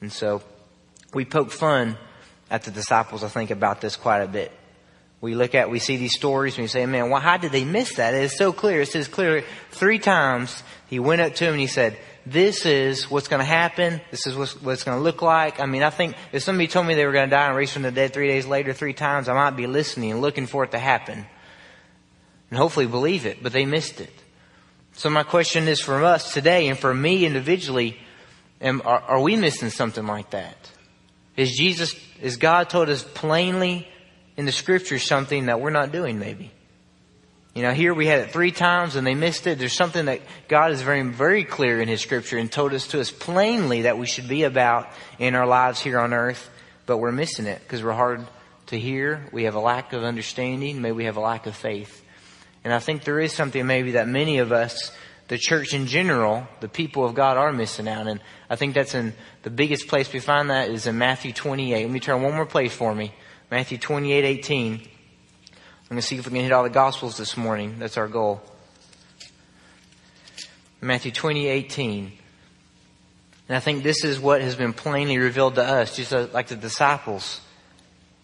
And 0.00 0.12
so 0.12 0.42
we 1.14 1.24
poke 1.24 1.52
fun 1.52 1.96
at 2.50 2.64
the 2.64 2.72
disciples, 2.72 3.22
I 3.22 3.28
think, 3.28 3.50
about 3.50 3.80
this 3.80 3.94
quite 3.94 4.22
a 4.22 4.26
bit 4.26 4.50
we 5.22 5.36
look 5.36 5.54
at, 5.54 5.70
we 5.70 5.78
see 5.78 5.96
these 5.96 6.14
stories 6.14 6.56
and 6.56 6.62
we 6.64 6.68
say, 6.68 6.84
man, 6.84 7.08
why, 7.08 7.20
how 7.20 7.36
did 7.36 7.52
they 7.52 7.64
miss 7.64 7.94
that? 7.94 8.12
It's 8.12 8.36
so 8.36 8.52
clear. 8.52 8.80
It 8.80 8.88
says 8.88 9.06
clearly 9.06 9.44
three 9.70 10.00
times 10.00 10.62
he 10.88 10.98
went 10.98 11.20
up 11.20 11.36
to 11.36 11.44
him 11.44 11.52
and 11.52 11.60
he 11.60 11.68
said, 11.68 11.96
this 12.26 12.66
is 12.66 13.08
what's 13.08 13.28
going 13.28 13.38
to 13.38 13.46
happen. 13.46 14.00
This 14.10 14.26
is 14.26 14.34
what's, 14.34 14.60
what 14.60 14.72
it's 14.72 14.82
going 14.82 14.98
to 14.98 15.02
look 15.02 15.22
like. 15.22 15.60
I 15.60 15.66
mean, 15.66 15.84
I 15.84 15.90
think 15.90 16.16
if 16.32 16.42
somebody 16.42 16.66
told 16.66 16.86
me 16.86 16.94
they 16.94 17.06
were 17.06 17.12
going 17.12 17.30
to 17.30 17.34
die 17.34 17.46
and 17.46 17.56
raise 17.56 17.72
from 17.72 17.82
the 17.82 17.92
dead 17.92 18.12
three 18.12 18.26
days 18.26 18.46
later, 18.46 18.72
three 18.72 18.94
times, 18.94 19.28
I 19.28 19.34
might 19.34 19.56
be 19.56 19.68
listening 19.68 20.10
and 20.10 20.20
looking 20.20 20.46
for 20.46 20.64
it 20.64 20.72
to 20.72 20.78
happen. 20.78 21.24
And 22.50 22.58
hopefully 22.58 22.86
believe 22.86 23.24
it, 23.24 23.44
but 23.44 23.52
they 23.52 23.64
missed 23.64 24.00
it. 24.00 24.12
So 24.94 25.08
my 25.08 25.22
question 25.22 25.68
is 25.68 25.80
for 25.80 26.04
us 26.04 26.34
today 26.34 26.66
and 26.66 26.76
for 26.76 26.92
me 26.92 27.24
individually, 27.24 27.96
am, 28.60 28.82
are, 28.84 29.00
are 29.00 29.20
we 29.20 29.36
missing 29.36 29.70
something 29.70 30.06
like 30.06 30.30
that? 30.30 30.70
Is 31.36 31.52
Jesus, 31.52 31.94
is 32.20 32.36
God 32.36 32.68
told 32.68 32.88
us 32.88 33.04
plainly 33.04 33.86
in 34.36 34.46
the 34.46 34.52
scriptures 34.52 35.04
something 35.04 35.46
that 35.46 35.60
we're 35.60 35.70
not 35.70 35.92
doing 35.92 36.18
maybe. 36.18 36.50
You 37.54 37.60
know, 37.60 37.72
here 37.72 37.92
we 37.92 38.06
had 38.06 38.20
it 38.20 38.30
three 38.30 38.50
times 38.50 38.96
and 38.96 39.06
they 39.06 39.14
missed 39.14 39.46
it. 39.46 39.58
There's 39.58 39.74
something 39.74 40.06
that 40.06 40.22
God 40.48 40.72
is 40.72 40.80
very, 40.80 41.02
very 41.02 41.44
clear 41.44 41.82
in 41.82 41.88
His 41.88 42.00
scripture 42.00 42.38
and 42.38 42.50
told 42.50 42.72
us 42.72 42.88
to 42.88 43.00
us 43.00 43.10
plainly 43.10 43.82
that 43.82 43.98
we 43.98 44.06
should 44.06 44.26
be 44.26 44.44
about 44.44 44.88
in 45.18 45.34
our 45.34 45.46
lives 45.46 45.78
here 45.78 45.98
on 45.98 46.14
earth, 46.14 46.48
but 46.86 46.96
we're 46.96 47.12
missing 47.12 47.46
it 47.46 47.60
because 47.60 47.82
we're 47.82 47.92
hard 47.92 48.26
to 48.68 48.78
hear. 48.78 49.28
We 49.32 49.44
have 49.44 49.54
a 49.54 49.60
lack 49.60 49.92
of 49.92 50.02
understanding. 50.02 50.80
Maybe 50.80 50.92
we 50.92 51.04
have 51.04 51.18
a 51.18 51.20
lack 51.20 51.46
of 51.46 51.54
faith. 51.54 52.02
And 52.64 52.72
I 52.72 52.78
think 52.78 53.04
there 53.04 53.20
is 53.20 53.34
something 53.34 53.66
maybe 53.66 53.92
that 53.92 54.08
many 54.08 54.38
of 54.38 54.50
us, 54.50 54.90
the 55.28 55.36
church 55.36 55.74
in 55.74 55.86
general, 55.86 56.46
the 56.60 56.68
people 56.68 57.04
of 57.04 57.14
God 57.14 57.36
are 57.36 57.52
missing 57.52 57.86
out. 57.86 58.06
And 58.06 58.20
I 58.48 58.56
think 58.56 58.74
that's 58.74 58.94
in 58.94 59.12
the 59.42 59.50
biggest 59.50 59.88
place 59.88 60.10
we 60.10 60.20
find 60.20 60.48
that 60.48 60.70
is 60.70 60.86
in 60.86 60.96
Matthew 60.96 61.34
28. 61.34 61.82
Let 61.82 61.92
me 61.92 62.00
turn 62.00 62.22
one 62.22 62.34
more 62.34 62.46
place 62.46 62.72
for 62.72 62.94
me. 62.94 63.12
Matthew 63.52 63.76
28, 63.76 64.24
18. 64.24 64.72
I'm 64.72 64.80
going 65.90 66.00
to 66.00 66.00
see 66.00 66.16
if 66.16 66.24
we 66.24 66.32
can 66.32 66.40
hit 66.40 66.52
all 66.52 66.62
the 66.62 66.70
Gospels 66.70 67.18
this 67.18 67.36
morning. 67.36 67.78
That's 67.78 67.98
our 67.98 68.08
goal. 68.08 68.40
Matthew 70.80 71.12
20, 71.12 71.48
18. 71.48 72.12
And 73.48 73.56
I 73.56 73.60
think 73.60 73.82
this 73.82 74.04
is 74.04 74.18
what 74.18 74.40
has 74.40 74.56
been 74.56 74.72
plainly 74.72 75.18
revealed 75.18 75.56
to 75.56 75.62
us, 75.62 75.94
just 75.94 76.12
like 76.32 76.46
the 76.46 76.56
disciples. 76.56 77.42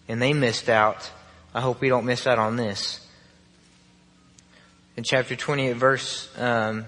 And 0.07 0.19
they 0.19 0.33
missed 0.33 0.67
out. 0.67 1.11
I 1.53 1.61
hope 1.61 1.79
we 1.79 1.89
don't 1.89 2.07
miss 2.07 2.25
out 2.25 2.39
on 2.39 2.55
this. 2.55 2.99
In 4.97 5.03
chapter 5.03 5.35
28, 5.35 5.73
verse 5.73 6.27
um, 6.39 6.85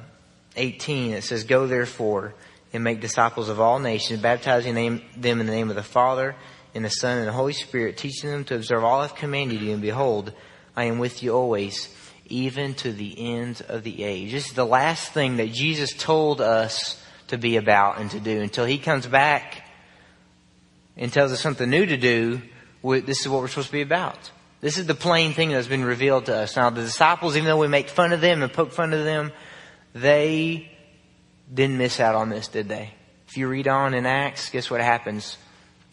18, 0.56 1.14
it 1.14 1.24
says, 1.24 1.44
Go 1.44 1.68
therefore 1.68 2.34
and 2.74 2.84
make 2.84 3.02
disciples 3.02 3.50
of 3.50 3.60
all 3.60 3.78
nations, 3.78 4.20
baptizing 4.20 4.74
them 4.74 5.02
in 5.16 5.46
the 5.46 5.52
name 5.52 5.70
of 5.70 5.76
the 5.76 5.84
Father 5.84 6.36
in 6.74 6.84
the 6.84 6.90
Son 6.90 7.18
and 7.18 7.28
the 7.28 7.34
Holy 7.34 7.54
Spirit, 7.54 7.98
teaching 7.98 8.30
them 8.30 8.44
to 8.46 8.56
observe 8.56 8.84
all 8.84 9.02
I've 9.02 9.16
commanded 9.16 9.62
you, 9.62 9.74
and 9.74 9.82
behold, 9.82 10.34
I 10.76 10.86
am 10.86 11.00
with 11.00 11.22
you 11.22 11.34
always, 11.34 11.94
even 12.28 12.74
to 12.76 12.92
the 12.92 13.36
end 13.36 13.62
of 13.68 13.84
the 13.84 14.04
age. 14.04 14.32
This 14.32 14.48
is 14.48 14.54
the 14.54 14.66
last 14.66 15.12
thing 15.12 15.38
that 15.38 15.52
Jesus 15.52 15.94
told 15.94 16.40
us 16.40 17.04
to 17.28 17.38
be 17.38 17.58
about 17.58 18.00
and 18.00 18.10
to 18.12 18.20
do 18.20 18.42
until 18.42 18.66
He 18.66 18.78
comes 18.78 19.06
back 19.06 19.68
and 20.96 21.12
tells 21.12 21.32
us 21.32 21.42
something 21.42 21.70
new 21.70 21.86
to 21.86 21.98
do. 21.98 22.42
This 22.84 23.22
is 23.22 23.28
what 23.28 23.42
we're 23.42 23.48
supposed 23.48 23.68
to 23.68 23.74
be 23.74 23.82
about. 23.82 24.32
This 24.62 24.78
is 24.78 24.86
the 24.86 24.96
plain 24.96 25.34
thing 25.34 25.50
that's 25.50 25.68
been 25.68 25.84
revealed 25.84 26.28
to 26.28 26.36
us. 26.36 26.56
Now, 26.56 26.70
the 26.70 26.82
disciples, 26.82 27.36
even 27.36 27.48
though 27.48 27.58
we 27.58 27.68
make 27.68 27.90
fun 27.90 28.14
of 28.14 28.22
them 28.22 28.44
and 28.44 28.54
poke 28.54 28.72
fun 28.72 28.94
of 28.94 29.04
them, 29.04 29.32
they 29.94 30.72
didn't 31.54 31.78
miss 31.78 32.00
out 32.00 32.16
on 32.16 32.30
this, 32.30 32.48
did 32.48 32.70
they? 32.70 32.94
If 33.28 33.38
you 33.38 33.48
read 33.48 33.68
on 33.68 33.94
in 33.94 34.06
Acts, 34.06 34.50
guess 34.50 34.70
what 34.70 34.82
happens? 34.82 35.38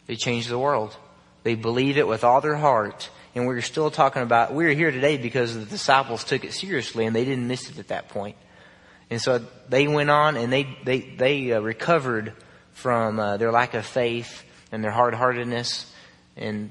They 0.09 0.17
changed 0.17 0.49
the 0.49 0.59
world. 0.59 0.97
They 1.45 1.55
believe 1.55 1.99
it 1.99 2.09
with 2.09 2.25
all 2.25 2.41
their 2.41 2.57
heart. 2.57 3.11
And 3.35 3.47
we're 3.47 3.61
still 3.61 3.93
talking 3.93 4.23
about, 4.23 4.53
we're 4.53 4.73
here 4.75 4.91
today 4.91 5.17
because 5.19 5.55
the 5.55 5.65
disciples 5.65 6.25
took 6.25 6.45
it 6.45 6.53
seriously 6.53 7.07
and 7.07 7.15
they 7.15 7.25
didn't 7.25 7.47
miss 7.47 7.71
it 7.71 7.79
at 7.79 7.89
that 7.89 8.09
point. 8.09 8.37
And 9.11 9.23
so 9.23 9.45
they 9.69 9.87
went 9.87 10.11
on 10.11 10.37
and 10.37 10.53
they, 10.53 10.67
they, 10.85 11.01
they 11.01 11.53
uh, 11.53 11.61
recovered 11.61 12.33
from 12.73 13.21
uh, 13.21 13.37
their 13.37 13.53
lack 13.53 13.75
of 13.75 13.87
faith 13.87 14.45
and 14.73 14.83
their 14.83 14.91
hard-heartedness 14.91 15.93
and 16.37 16.71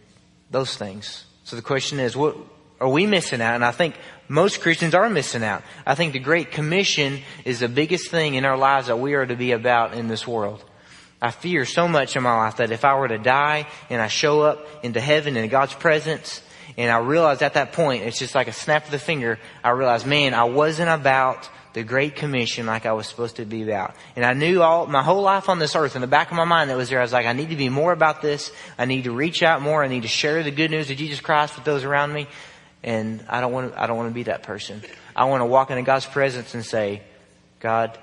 those 0.52 0.76
things. 0.76 1.26
So 1.44 1.56
the 1.56 1.62
question 1.62 2.00
is, 2.00 2.18
what 2.18 2.36
are 2.80 2.90
we 2.90 3.06
missing 3.06 3.42
out? 3.42 3.56
And 3.56 3.64
I 3.64 3.72
think 3.72 3.96
most 4.28 4.62
Christians 4.62 4.94
are 4.94 5.10
missing 5.10 5.44
out. 5.44 5.64
I 5.86 5.96
think 5.96 6.14
the 6.14 6.20
Great 6.20 6.52
Commission 6.52 7.22
is 7.46 7.60
the 7.60 7.70
biggest 7.70 8.10
thing 8.12 8.36
in 8.36 8.46
our 8.46 8.58
lives 8.58 8.88
that 8.88 9.00
we 9.00 9.14
are 9.14 9.26
to 9.26 9.36
be 9.36 9.52
about 9.52 9.94
in 9.94 10.08
this 10.08 10.28
world. 10.28 10.64
I 11.22 11.32
fear 11.32 11.66
so 11.66 11.88
much 11.88 12.16
in 12.16 12.24
my 12.24 12.36
life 12.36 12.58
that 12.58 12.72
if 12.72 12.86
I 12.86 12.96
were 12.96 13.08
to 13.08 13.18
die 13.18 13.68
and 13.90 14.02
I 14.02 14.08
show 14.08 14.42
up 14.42 14.68
into 14.84 15.00
heaven 15.00 15.36
in 15.36 15.50
God's 15.50 15.74
presence 15.74 16.42
and 16.78 16.92
I 16.92 17.00
realize 17.00 17.42
at 17.42 17.56
that 17.56 17.74
point, 17.74 18.04
it's 18.04 18.20
just 18.20 18.36
like 18.36 18.48
a 18.48 18.54
snap 18.54 18.86
of 18.86 18.92
the 18.92 19.00
finger, 19.00 19.40
I 19.64 19.72
realize, 19.72 20.06
man, 20.06 20.36
I 20.36 20.44
wasn't 20.44 20.90
about 20.90 21.50
the 21.74 21.84
Great 21.84 22.16
Commission 22.16 22.68
like 22.68 22.86
I 22.86 22.94
was 22.94 23.08
supposed 23.08 23.38
to 23.38 23.46
be 23.46 23.64
about. 23.64 23.96
And 24.16 24.26
I 24.26 24.34
knew 24.34 24.62
all, 24.62 24.86
my 24.86 25.02
whole 25.02 25.24
life 25.24 25.50
on 25.50 25.58
this 25.58 25.76
earth, 25.76 25.96
in 25.96 26.02
the 26.02 26.08
back 26.08 26.30
of 26.30 26.38
my 26.38 26.46
mind 26.46 26.70
that 26.70 26.78
was 26.78 26.90
there, 26.90 27.00
I 27.00 27.04
was 27.04 27.14
like, 27.14 27.26
I 27.26 27.34
need 27.34 27.50
to 27.50 27.56
be 27.56 27.70
more 27.70 27.92
about 27.92 28.22
this. 28.22 28.52
I 28.78 28.86
need 28.86 29.06
to 29.06 29.12
reach 29.12 29.42
out 29.42 29.62
more. 29.62 29.84
I 29.84 29.88
need 29.88 30.04
to 30.04 30.08
share 30.08 30.44
the 30.44 30.52
good 30.52 30.70
news 30.70 30.92
of 30.92 30.98
Jesus 30.98 31.20
Christ 31.20 31.56
with 31.56 31.66
those 31.66 31.84
around 31.84 32.14
me. 32.14 32.28
And 32.84 33.26
I 33.28 33.42
don't 33.42 33.52
want 33.52 33.74
to, 33.74 33.82
I 33.82 33.88
don't 33.88 33.98
want 33.98 34.10
to 34.10 34.14
be 34.14 34.24
that 34.24 34.44
person. 34.44 34.84
I 35.16 35.26
want 35.26 35.42
to 35.42 35.46
walk 35.46 35.72
into 35.72 35.82
God's 35.82 36.06
presence 36.06 36.54
and 36.54 36.64
say, 36.64 37.02
God, 37.60 37.98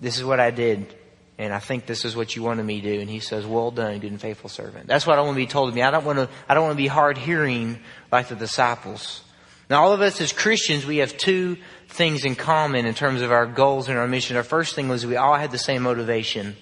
this 0.00 0.18
is 0.18 0.24
what 0.24 0.40
I 0.40 0.50
did 0.50 0.92
and 1.38 1.52
I 1.52 1.58
think 1.58 1.86
this 1.86 2.04
is 2.04 2.16
what 2.16 2.34
you 2.34 2.42
wanted 2.42 2.64
me 2.64 2.80
to 2.80 2.94
do. 2.94 3.00
And 3.00 3.10
he 3.10 3.20
says, 3.20 3.44
well 3.44 3.70
done, 3.70 3.98
good 3.98 4.10
and 4.10 4.20
faithful 4.20 4.48
servant. 4.48 4.86
That's 4.86 5.06
what 5.06 5.18
I 5.18 5.22
want 5.22 5.34
to 5.34 5.42
be 5.42 5.46
told 5.46 5.68
of 5.68 5.74
me. 5.74 5.82
I 5.82 5.90
don't 5.90 6.04
want 6.04 6.18
to, 6.18 6.28
I 6.48 6.54
don't 6.54 6.64
want 6.64 6.72
to 6.72 6.82
be 6.82 6.86
hard 6.86 7.18
hearing 7.18 7.78
like 8.10 8.28
the 8.28 8.36
disciples. 8.36 9.22
Now, 9.68 9.82
all 9.82 9.92
of 9.92 10.00
us 10.00 10.20
as 10.20 10.32
Christians, 10.32 10.86
we 10.86 10.98
have 10.98 11.16
two 11.18 11.56
things 11.88 12.24
in 12.24 12.36
common 12.36 12.86
in 12.86 12.94
terms 12.94 13.20
of 13.20 13.32
our 13.32 13.46
goals 13.46 13.88
and 13.88 13.98
our 13.98 14.06
mission. 14.06 14.36
Our 14.36 14.42
first 14.42 14.74
thing 14.74 14.88
was 14.88 15.04
we 15.04 15.16
all 15.16 15.34
had 15.34 15.50
the 15.50 15.58
same 15.58 15.82
motivation. 15.82 16.56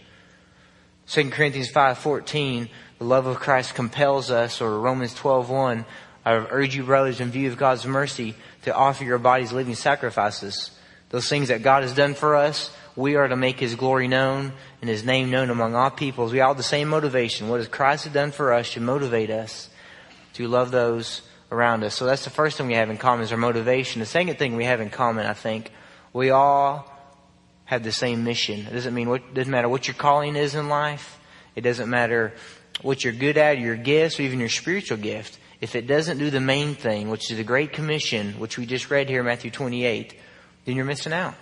2 1.08 1.30
Corinthians 1.30 1.70
5.14, 1.70 2.68
the 2.98 3.04
love 3.04 3.26
of 3.26 3.36
Christ 3.36 3.74
compels 3.74 4.30
us, 4.30 4.60
or 4.60 4.80
Romans 4.80 5.14
12.1, 5.14 5.84
I 6.24 6.32
urge 6.32 6.74
you, 6.74 6.84
brothers, 6.84 7.20
in 7.20 7.30
view 7.30 7.48
of 7.48 7.58
God's 7.58 7.84
mercy, 7.84 8.34
to 8.62 8.74
offer 8.74 9.04
your 9.04 9.18
bodies 9.18 9.52
living 9.52 9.74
sacrifices. 9.74 10.70
Those 11.10 11.28
things 11.28 11.48
that 11.48 11.62
God 11.62 11.82
has 11.82 11.94
done 11.94 12.14
for 12.14 12.34
us, 12.34 12.74
we 12.96 13.16
are 13.16 13.28
to 13.28 13.36
make 13.36 13.60
His 13.60 13.74
glory 13.74 14.08
known 14.08 14.52
and 14.80 14.88
His 14.88 15.04
name 15.04 15.30
known 15.30 15.50
among 15.50 15.74
all 15.74 15.90
peoples. 15.90 16.32
We 16.32 16.40
all 16.40 16.48
have 16.48 16.56
the 16.56 16.62
same 16.62 16.88
motivation. 16.88 17.48
What 17.48 17.58
has 17.58 17.68
Christ 17.68 18.12
done 18.12 18.30
for 18.30 18.52
us 18.52 18.66
should 18.66 18.82
motivate 18.82 19.30
us 19.30 19.70
to 20.34 20.48
love 20.48 20.70
those 20.70 21.22
around 21.50 21.84
us. 21.84 21.94
So 21.94 22.06
that's 22.06 22.24
the 22.24 22.30
first 22.30 22.56
thing 22.56 22.66
we 22.66 22.74
have 22.74 22.90
in 22.90 22.96
common 22.96 23.24
is 23.24 23.32
our 23.32 23.38
motivation. 23.38 24.00
The 24.00 24.06
second 24.06 24.38
thing 24.38 24.56
we 24.56 24.64
have 24.64 24.80
in 24.80 24.90
common, 24.90 25.26
I 25.26 25.34
think, 25.34 25.70
we 26.12 26.30
all 26.30 26.90
have 27.64 27.82
the 27.82 27.92
same 27.92 28.24
mission. 28.24 28.66
It 28.66 28.72
doesn't 28.72 28.94
mean 28.94 29.08
what, 29.08 29.22
it 29.22 29.34
doesn't 29.34 29.50
matter 29.50 29.68
what 29.68 29.86
your 29.86 29.94
calling 29.94 30.36
is 30.36 30.54
in 30.54 30.68
life. 30.68 31.18
It 31.54 31.62
doesn't 31.62 31.88
matter 31.88 32.34
what 32.82 33.04
you're 33.04 33.12
good 33.12 33.38
at, 33.38 33.58
your 33.58 33.76
gifts, 33.76 34.18
or 34.18 34.22
even 34.22 34.40
your 34.40 34.48
spiritual 34.48 34.98
gift 34.98 35.38
if 35.64 35.74
it 35.74 35.86
doesn't 35.86 36.18
do 36.18 36.28
the 36.28 36.40
main 36.40 36.74
thing, 36.74 37.08
which 37.08 37.30
is 37.30 37.38
the 37.38 37.42
Great 37.42 37.72
Commission, 37.72 38.34
which 38.34 38.58
we 38.58 38.66
just 38.66 38.90
read 38.90 39.08
here 39.08 39.20
in 39.20 39.26
Matthew 39.26 39.50
28, 39.50 40.14
then 40.66 40.76
you're 40.76 40.84
missing 40.84 41.14
out. 41.14 41.38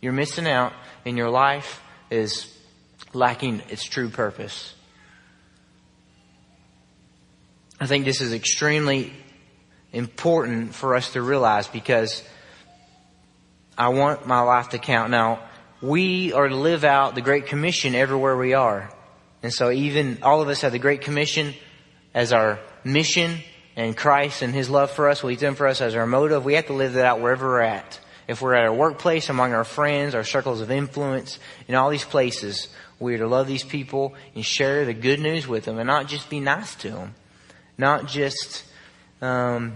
You're 0.00 0.12
missing 0.12 0.46
out 0.46 0.72
and 1.04 1.16
your 1.16 1.30
life 1.30 1.82
is 2.10 2.52
lacking 3.12 3.62
its 3.68 3.84
true 3.84 4.08
purpose. 4.08 4.74
I 7.80 7.86
think 7.86 8.04
this 8.04 8.20
is 8.20 8.32
extremely 8.32 9.12
important 9.92 10.74
for 10.74 10.94
us 10.94 11.12
to 11.12 11.22
realize 11.22 11.68
because 11.68 12.22
I 13.76 13.88
want 13.88 14.26
my 14.26 14.40
life 14.40 14.70
to 14.70 14.78
count. 14.78 15.10
Now, 15.10 15.40
we 15.80 16.32
are 16.32 16.48
to 16.48 16.56
live 16.56 16.84
out 16.84 17.14
the 17.14 17.20
Great 17.20 17.46
Commission 17.46 17.94
everywhere 17.94 18.36
we 18.36 18.54
are. 18.54 18.90
And 19.42 19.52
so 19.52 19.70
even 19.70 20.18
all 20.22 20.42
of 20.42 20.48
us 20.48 20.62
have 20.62 20.72
the 20.72 20.80
Great 20.80 21.02
Commission 21.02 21.54
as 22.12 22.32
our 22.32 22.58
mission 22.82 23.38
and 23.76 23.96
Christ 23.96 24.42
and 24.42 24.52
His 24.52 24.68
love 24.68 24.90
for 24.90 25.08
us, 25.08 25.22
what 25.22 25.30
He's 25.30 25.40
done 25.40 25.54
for 25.54 25.68
us 25.68 25.80
as 25.80 25.94
our 25.94 26.06
motive, 26.06 26.44
we 26.44 26.54
have 26.54 26.66
to 26.66 26.72
live 26.72 26.94
that 26.94 27.04
out 27.04 27.20
wherever 27.20 27.46
we're 27.46 27.60
at. 27.60 28.00
If 28.28 28.42
we're 28.42 28.54
at 28.54 28.66
our 28.66 28.74
workplace, 28.74 29.30
among 29.30 29.54
our 29.54 29.64
friends, 29.64 30.14
our 30.14 30.22
circles 30.22 30.60
of 30.60 30.70
influence, 30.70 31.38
in 31.66 31.74
all 31.74 31.90
these 31.90 32.04
places, 32.04 32.68
we 33.00 33.14
are 33.14 33.18
to 33.18 33.26
love 33.26 33.46
these 33.46 33.64
people 33.64 34.14
and 34.34 34.44
share 34.44 34.84
the 34.84 34.94
good 34.94 35.18
news 35.18 35.48
with 35.48 35.64
them 35.64 35.78
and 35.78 35.86
not 35.86 36.06
just 36.06 36.28
be 36.28 36.38
nice 36.38 36.74
to 36.76 36.90
them. 36.90 37.14
Not 37.78 38.06
just, 38.06 38.64
um, 39.22 39.72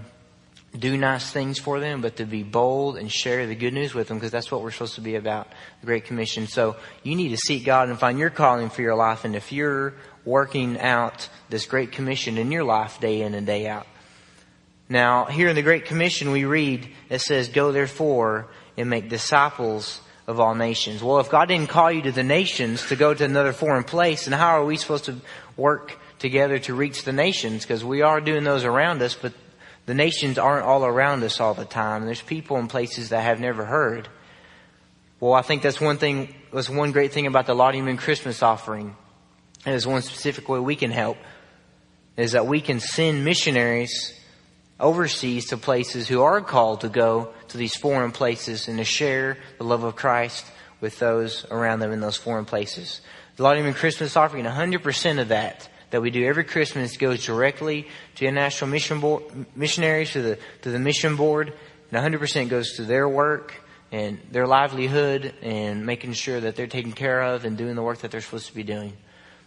do 0.78 0.96
nice 0.96 1.30
things 1.30 1.58
for 1.58 1.80
them, 1.80 2.00
but 2.00 2.16
to 2.16 2.24
be 2.24 2.42
bold 2.42 2.96
and 2.96 3.12
share 3.12 3.46
the 3.46 3.54
good 3.54 3.74
news 3.74 3.94
with 3.94 4.08
them 4.08 4.16
because 4.18 4.30
that's 4.30 4.50
what 4.50 4.62
we're 4.62 4.70
supposed 4.70 4.94
to 4.94 5.00
be 5.00 5.16
about, 5.16 5.48
the 5.80 5.86
Great 5.86 6.04
Commission. 6.04 6.46
So 6.46 6.76
you 7.02 7.14
need 7.14 7.28
to 7.28 7.36
seek 7.36 7.64
God 7.64 7.88
and 7.88 7.98
find 7.98 8.18
your 8.18 8.30
calling 8.30 8.70
for 8.70 8.82
your 8.82 8.94
life. 8.94 9.24
And 9.24 9.36
if 9.36 9.52
you're 9.52 9.94
working 10.24 10.78
out 10.80 11.28
this 11.50 11.66
Great 11.66 11.92
Commission 11.92 12.38
in 12.38 12.50
your 12.50 12.64
life 12.64 13.00
day 13.00 13.22
in 13.22 13.34
and 13.34 13.46
day 13.46 13.66
out. 13.66 13.86
Now, 14.92 15.24
here 15.24 15.48
in 15.48 15.56
the 15.56 15.62
Great 15.62 15.86
Commission 15.86 16.32
we 16.32 16.44
read, 16.44 16.86
it 17.08 17.22
says, 17.22 17.48
go 17.48 17.72
therefore 17.72 18.48
and 18.76 18.90
make 18.90 19.08
disciples 19.08 20.02
of 20.26 20.38
all 20.38 20.54
nations. 20.54 21.02
Well, 21.02 21.18
if 21.18 21.30
God 21.30 21.48
didn't 21.48 21.70
call 21.70 21.90
you 21.90 22.02
to 22.02 22.12
the 22.12 22.22
nations 22.22 22.86
to 22.88 22.94
go 22.94 23.14
to 23.14 23.24
another 23.24 23.54
foreign 23.54 23.84
place, 23.84 24.26
then 24.26 24.38
how 24.38 24.60
are 24.60 24.66
we 24.66 24.76
supposed 24.76 25.06
to 25.06 25.16
work 25.56 25.98
together 26.18 26.58
to 26.58 26.74
reach 26.74 27.04
the 27.04 27.12
nations? 27.14 27.62
Because 27.62 27.82
we 27.82 28.02
are 28.02 28.20
doing 28.20 28.44
those 28.44 28.64
around 28.64 29.00
us, 29.00 29.14
but 29.14 29.32
the 29.86 29.94
nations 29.94 30.36
aren't 30.36 30.66
all 30.66 30.84
around 30.84 31.24
us 31.24 31.40
all 31.40 31.54
the 31.54 31.64
time. 31.64 32.04
There's 32.04 32.20
people 32.20 32.58
in 32.58 32.68
places 32.68 33.08
that 33.08 33.22
have 33.22 33.40
never 33.40 33.64
heard. 33.64 34.10
Well, 35.20 35.32
I 35.32 35.40
think 35.40 35.62
that's 35.62 35.80
one 35.80 35.96
thing, 35.96 36.34
that's 36.52 36.68
one 36.68 36.92
great 36.92 37.14
thing 37.14 37.26
about 37.26 37.46
the 37.46 37.54
Moon 37.54 37.96
Christmas 37.96 38.42
offering. 38.42 38.94
There's 39.64 39.86
one 39.86 40.02
specific 40.02 40.50
way 40.50 40.58
we 40.58 40.76
can 40.76 40.90
help 40.90 41.16
is 42.18 42.32
that 42.32 42.46
we 42.46 42.60
can 42.60 42.78
send 42.78 43.24
missionaries 43.24 44.18
overseas 44.82 45.46
to 45.46 45.56
places 45.56 46.08
who 46.08 46.20
are 46.20 46.42
called 46.42 46.82
to 46.82 46.88
go 46.88 47.32
to 47.48 47.56
these 47.56 47.74
foreign 47.76 48.12
places 48.12 48.68
and 48.68 48.78
to 48.78 48.84
share 48.84 49.38
the 49.56 49.64
love 49.64 49.84
of 49.84 49.96
Christ 49.96 50.44
with 50.80 50.98
those 50.98 51.46
around 51.50 51.80
them 51.80 51.92
in 51.92 52.00
those 52.00 52.16
foreign 52.16 52.44
places. 52.44 53.00
The 53.36 53.44
Moon 53.44 53.72
Christmas 53.72 54.16
offering, 54.16 54.44
100% 54.44 55.20
of 55.20 55.28
that 55.28 55.68
that 55.90 56.00
we 56.00 56.10
do 56.10 56.24
every 56.24 56.44
Christmas 56.44 56.96
goes 56.96 57.24
directly 57.24 57.86
to 58.16 58.26
international 58.26 58.70
mission 58.70 59.00
board, 59.00 59.22
missionaries, 59.54 60.12
to 60.12 60.22
the, 60.22 60.38
to 60.62 60.70
the 60.70 60.78
mission 60.78 61.16
board, 61.16 61.52
and 61.90 62.14
100% 62.14 62.48
goes 62.48 62.76
to 62.76 62.82
their 62.82 63.06
work 63.06 63.54
and 63.92 64.18
their 64.30 64.46
livelihood 64.46 65.34
and 65.42 65.84
making 65.84 66.14
sure 66.14 66.40
that 66.40 66.56
they're 66.56 66.66
taken 66.66 66.92
care 66.92 67.22
of 67.22 67.44
and 67.44 67.58
doing 67.58 67.76
the 67.76 67.82
work 67.82 67.98
that 67.98 68.10
they're 68.10 68.22
supposed 68.22 68.46
to 68.46 68.54
be 68.54 68.62
doing. 68.62 68.94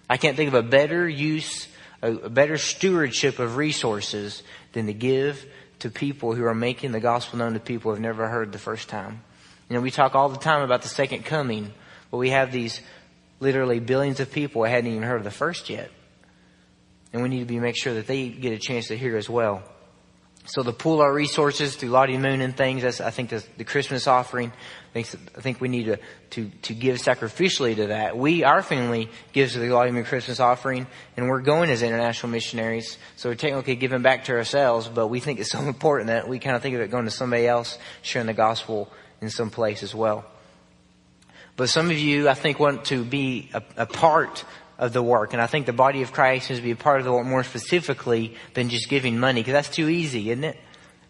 I 0.07 0.17
can't 0.17 0.37
think 0.37 0.49
of 0.49 0.53
a 0.53 0.61
better 0.61 1.09
use, 1.09 1.67
a 2.03 2.29
better 2.29 2.59
stewardship 2.59 3.39
of 3.39 3.57
resources 3.57 4.43
than 4.75 4.85
to 4.85 4.93
give 4.93 5.43
to 5.79 5.89
people 5.89 6.35
who 6.35 6.45
are 6.45 6.53
making 6.53 6.91
the 6.91 6.99
gospel 6.99 7.39
known 7.39 7.53
to 7.53 7.59
people 7.59 7.89
who 7.89 7.95
have 7.95 8.01
never 8.01 8.27
heard 8.29 8.51
the 8.51 8.59
first 8.59 8.87
time. 8.87 9.21
You 9.69 9.75
know, 9.75 9.81
we 9.81 9.89
talk 9.89 10.13
all 10.13 10.29
the 10.29 10.37
time 10.37 10.61
about 10.61 10.83
the 10.83 10.87
second 10.87 11.25
coming, 11.25 11.73
but 12.11 12.17
we 12.17 12.29
have 12.29 12.51
these 12.51 12.81
literally 13.39 13.79
billions 13.79 14.19
of 14.19 14.31
people 14.31 14.63
who 14.63 14.69
hadn't 14.69 14.91
even 14.91 15.03
heard 15.03 15.17
of 15.17 15.23
the 15.23 15.31
first 15.31 15.69
yet. 15.69 15.89
And 17.11 17.23
we 17.23 17.29
need 17.29 17.39
to 17.39 17.45
be 17.45 17.59
make 17.59 17.77
sure 17.77 17.95
that 17.95 18.05
they 18.05 18.29
get 18.29 18.53
a 18.53 18.59
chance 18.59 18.89
to 18.89 18.97
hear 18.97 19.17
as 19.17 19.29
well. 19.29 19.63
So 20.47 20.61
to 20.61 20.71
pool 20.71 21.01
our 21.01 21.11
resources 21.11 21.75
through 21.75 21.89
Lottie 21.89 22.17
Moon 22.17 22.39
and 22.39 22.55
things, 22.55 22.83
that's, 22.83 23.01
I 23.01 23.09
think, 23.09 23.31
the, 23.31 23.43
the 23.57 23.63
Christmas 23.63 24.05
offering. 24.05 24.51
I 24.51 25.01
think, 25.01 25.29
I 25.35 25.41
think 25.41 25.59
we 25.59 25.67
need 25.67 25.85
to, 25.85 25.97
to, 26.31 26.49
to 26.63 26.73
give 26.75 26.97
sacrificially 26.97 27.75
to 27.77 27.87
that. 27.87 28.15
We, 28.15 28.43
our 28.43 28.61
family, 28.61 29.09
gives 29.33 29.53
to 29.53 29.59
the 29.59 29.69
Lottie 29.69 29.91
Moon 29.91 30.03
Christmas 30.03 30.39
offering, 30.39 30.85
and 31.17 31.27
we're 31.27 31.41
going 31.41 31.71
as 31.71 31.81
international 31.81 32.31
missionaries. 32.31 32.97
So 33.15 33.29
we're 33.29 33.35
technically 33.35 33.75
giving 33.75 34.03
back 34.03 34.25
to 34.25 34.33
ourselves, 34.33 34.87
but 34.87 35.07
we 35.07 35.19
think 35.19 35.39
it's 35.39 35.51
so 35.51 35.59
important 35.59 36.07
that 36.07 36.27
we 36.27 36.37
kind 36.37 36.55
of 36.55 36.61
think 36.61 36.75
of 36.75 36.81
it 36.81 36.91
going 36.91 37.05
to 37.05 37.11
somebody 37.11 37.47
else, 37.47 37.79
sharing 38.03 38.27
the 38.27 38.33
gospel 38.33 38.91
in 39.21 39.31
some 39.31 39.49
place 39.49 39.81
as 39.81 39.95
well. 39.95 40.25
But 41.57 41.69
some 41.69 41.89
of 41.89 41.97
you, 41.97 42.29
I 42.29 42.35
think, 42.35 42.59
want 42.59 42.85
to 42.85 43.03
be 43.03 43.49
a, 43.53 43.63
a 43.77 43.85
part 43.85 44.45
of 44.77 44.93
the 44.93 45.01
work. 45.01 45.33
And 45.33 45.41
I 45.41 45.47
think 45.47 45.65
the 45.65 45.73
body 45.73 46.01
of 46.01 46.11
Christ 46.11 46.49
needs 46.49 46.59
to 46.59 46.63
be 46.63 46.71
a 46.71 46.75
part 46.75 46.99
of 46.99 47.05
the 47.05 47.11
work 47.11 47.25
more 47.25 47.43
specifically 47.43 48.35
than 48.53 48.69
just 48.69 48.89
giving 48.89 49.19
money, 49.19 49.41
because 49.41 49.53
that's 49.53 49.69
too 49.69 49.89
easy, 49.89 50.29
isn't 50.31 50.43
it? 50.43 50.57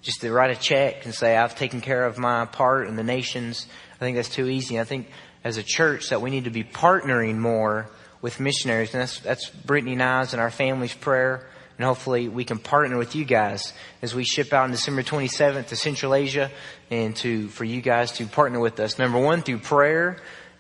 Just 0.02 0.22
to 0.22 0.32
write 0.32 0.52
a 0.52 0.60
check 0.60 1.06
and 1.06 1.14
say, 1.14 1.36
I've 1.36 1.56
taken 1.56 1.82
care 1.82 2.06
of 2.06 2.18
my 2.18 2.46
part 2.46 2.88
in 2.88 2.96
the 2.96 3.04
nations. 3.04 3.68
I 3.96 4.00
think 4.00 4.16
that's 4.16 4.30
too 4.30 4.48
easy. 4.48 4.80
I 4.80 4.84
think 4.84 5.08
as 5.44 5.58
a 5.58 5.64
church 5.64 6.10
that 6.10 6.22
we 6.22 6.30
need 6.30 6.44
to 6.44 6.50
be 6.50 6.64
partnering 6.64 7.38
more 7.38 7.90
with 8.22 8.40
missionaries. 8.40 8.94
And 8.94 9.02
that's, 9.02 9.20
that's 9.20 9.50
Brittany 9.50 9.94
and 9.94 10.04
I's 10.04 10.34
and 10.34 10.42
our 10.42 10.52
family's 10.52 10.94
prayer. 10.94 11.48
And 11.78 11.86
hopefully 11.86 12.28
we 12.30 12.46
can 12.46 12.58
partner 12.58 12.98
with 12.98 13.16
you 13.16 13.26
guys 13.26 13.74
as 14.02 14.16
we 14.16 14.24
ship 14.24 14.54
out 14.54 14.64
on 14.64 14.72
December 14.72 15.04
27th 15.04 15.68
to 15.68 15.76
Central 15.76 16.16
Asia 16.16 16.50
and 16.90 17.16
to, 17.18 17.50
for 17.50 17.66
you 17.66 17.82
guys 17.82 18.14
to 18.14 18.26
partner 18.26 18.60
with 18.60 18.80
us. 18.80 18.98
Number 18.98 19.20
one, 19.20 19.42
through 19.42 19.60
prayer, 19.60 20.18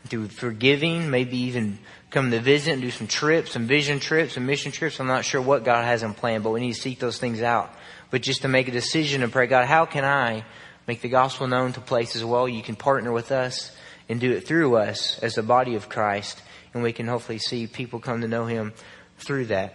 through 0.08 0.28
forgiving, 0.28 1.10
maybe 1.10 1.38
even 1.38 1.80
come 2.16 2.32
to 2.32 2.40
visit 2.40 2.72
and 2.72 2.82
do 2.82 2.90
some 2.92 3.08
trips, 3.08 3.52
some 3.52 3.68
vision 3.68 4.00
trips 4.00 4.38
and 4.38 4.48
mission 4.48 4.72
trips. 4.72 5.02
I'm 5.02 5.08
not 5.08 5.26
sure 5.26 5.42
what 5.42 5.66
God 5.66 5.84
has 5.84 6.02
in 6.02 6.14
plan, 6.14 6.44
but 6.44 6.52
we 6.52 6.62
need 6.62 6.74
to 6.74 6.80
seek 6.80 6.98
those 6.98 7.18
things 7.18 7.42
out. 7.42 7.70
But 8.10 8.22
just 8.22 8.44
to 8.44 8.48
make 8.48 8.70
a 8.70 8.72
decision 8.72 9.22
and 9.22 9.34
pray, 9.34 9.48
God, 9.48 9.66
how 9.66 9.86
can 9.86 10.06
I 10.06 10.46
make 10.88 11.02
the 11.02 11.10
gospel 11.10 11.46
known 11.46 11.74
to 11.74 11.82
places 11.82 12.24
well? 12.24 12.48
You 12.48 12.64
can 12.64 12.78
partner 12.78 13.12
with 13.12 13.34
us 13.34 13.76
and 14.08 14.22
do 14.22 14.32
it 14.32 14.48
through 14.48 14.78
us 14.78 15.20
as 15.20 15.34
the 15.34 15.44
body 15.44 15.76
of 15.76 15.90
Christ. 15.90 16.42
And 16.74 16.82
we 16.84 16.94
can 16.94 17.06
hopefully 17.06 17.38
see 17.38 17.68
people 17.68 18.00
come 18.00 18.22
to 18.22 18.30
know 18.30 18.46
Him 18.46 18.72
through 19.18 19.48
that. 19.48 19.74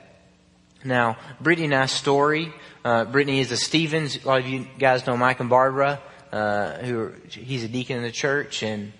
Now, 0.83 1.19
Brittany 1.43 1.67
and 1.67 1.75
I's 1.75 1.93
story, 1.93 2.55
uh, 2.87 3.05
Brittany 3.05 3.41
is 3.41 3.53
a 3.53 3.59
Stevens. 3.59 4.25
A 4.25 4.27
lot 4.27 4.41
of 4.41 4.47
you 4.47 4.67
guys 4.79 5.07
know 5.07 5.15
Mike 5.15 5.41
and 5.41 5.51
Barbara, 5.51 6.01
uh, 6.33 6.79
who 6.79 7.01
are, 7.01 7.15
he's 7.29 7.65
a 7.65 7.69
deacon 7.69 7.99
in 7.99 8.03
the 8.03 8.11
church 8.11 8.63
and, 8.63 8.95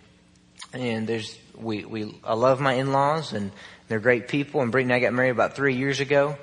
and 0.75 1.07
there's 1.07 1.39
we, 1.57 1.85
we, 1.85 2.19
I 2.25 2.35
love 2.35 2.61
my 2.61 2.75
in-laws 2.75 3.33
and 3.33 3.53
they're 3.89 4.01
great 4.01 4.29
people. 4.29 4.61
And 4.61 4.71
Brittany 4.71 4.95
and 4.95 5.03
I 5.03 5.07
got 5.07 5.15
married 5.15 5.31
about 5.31 5.55
three 5.55 5.77
years 5.77 6.01
ago. 6.01 6.37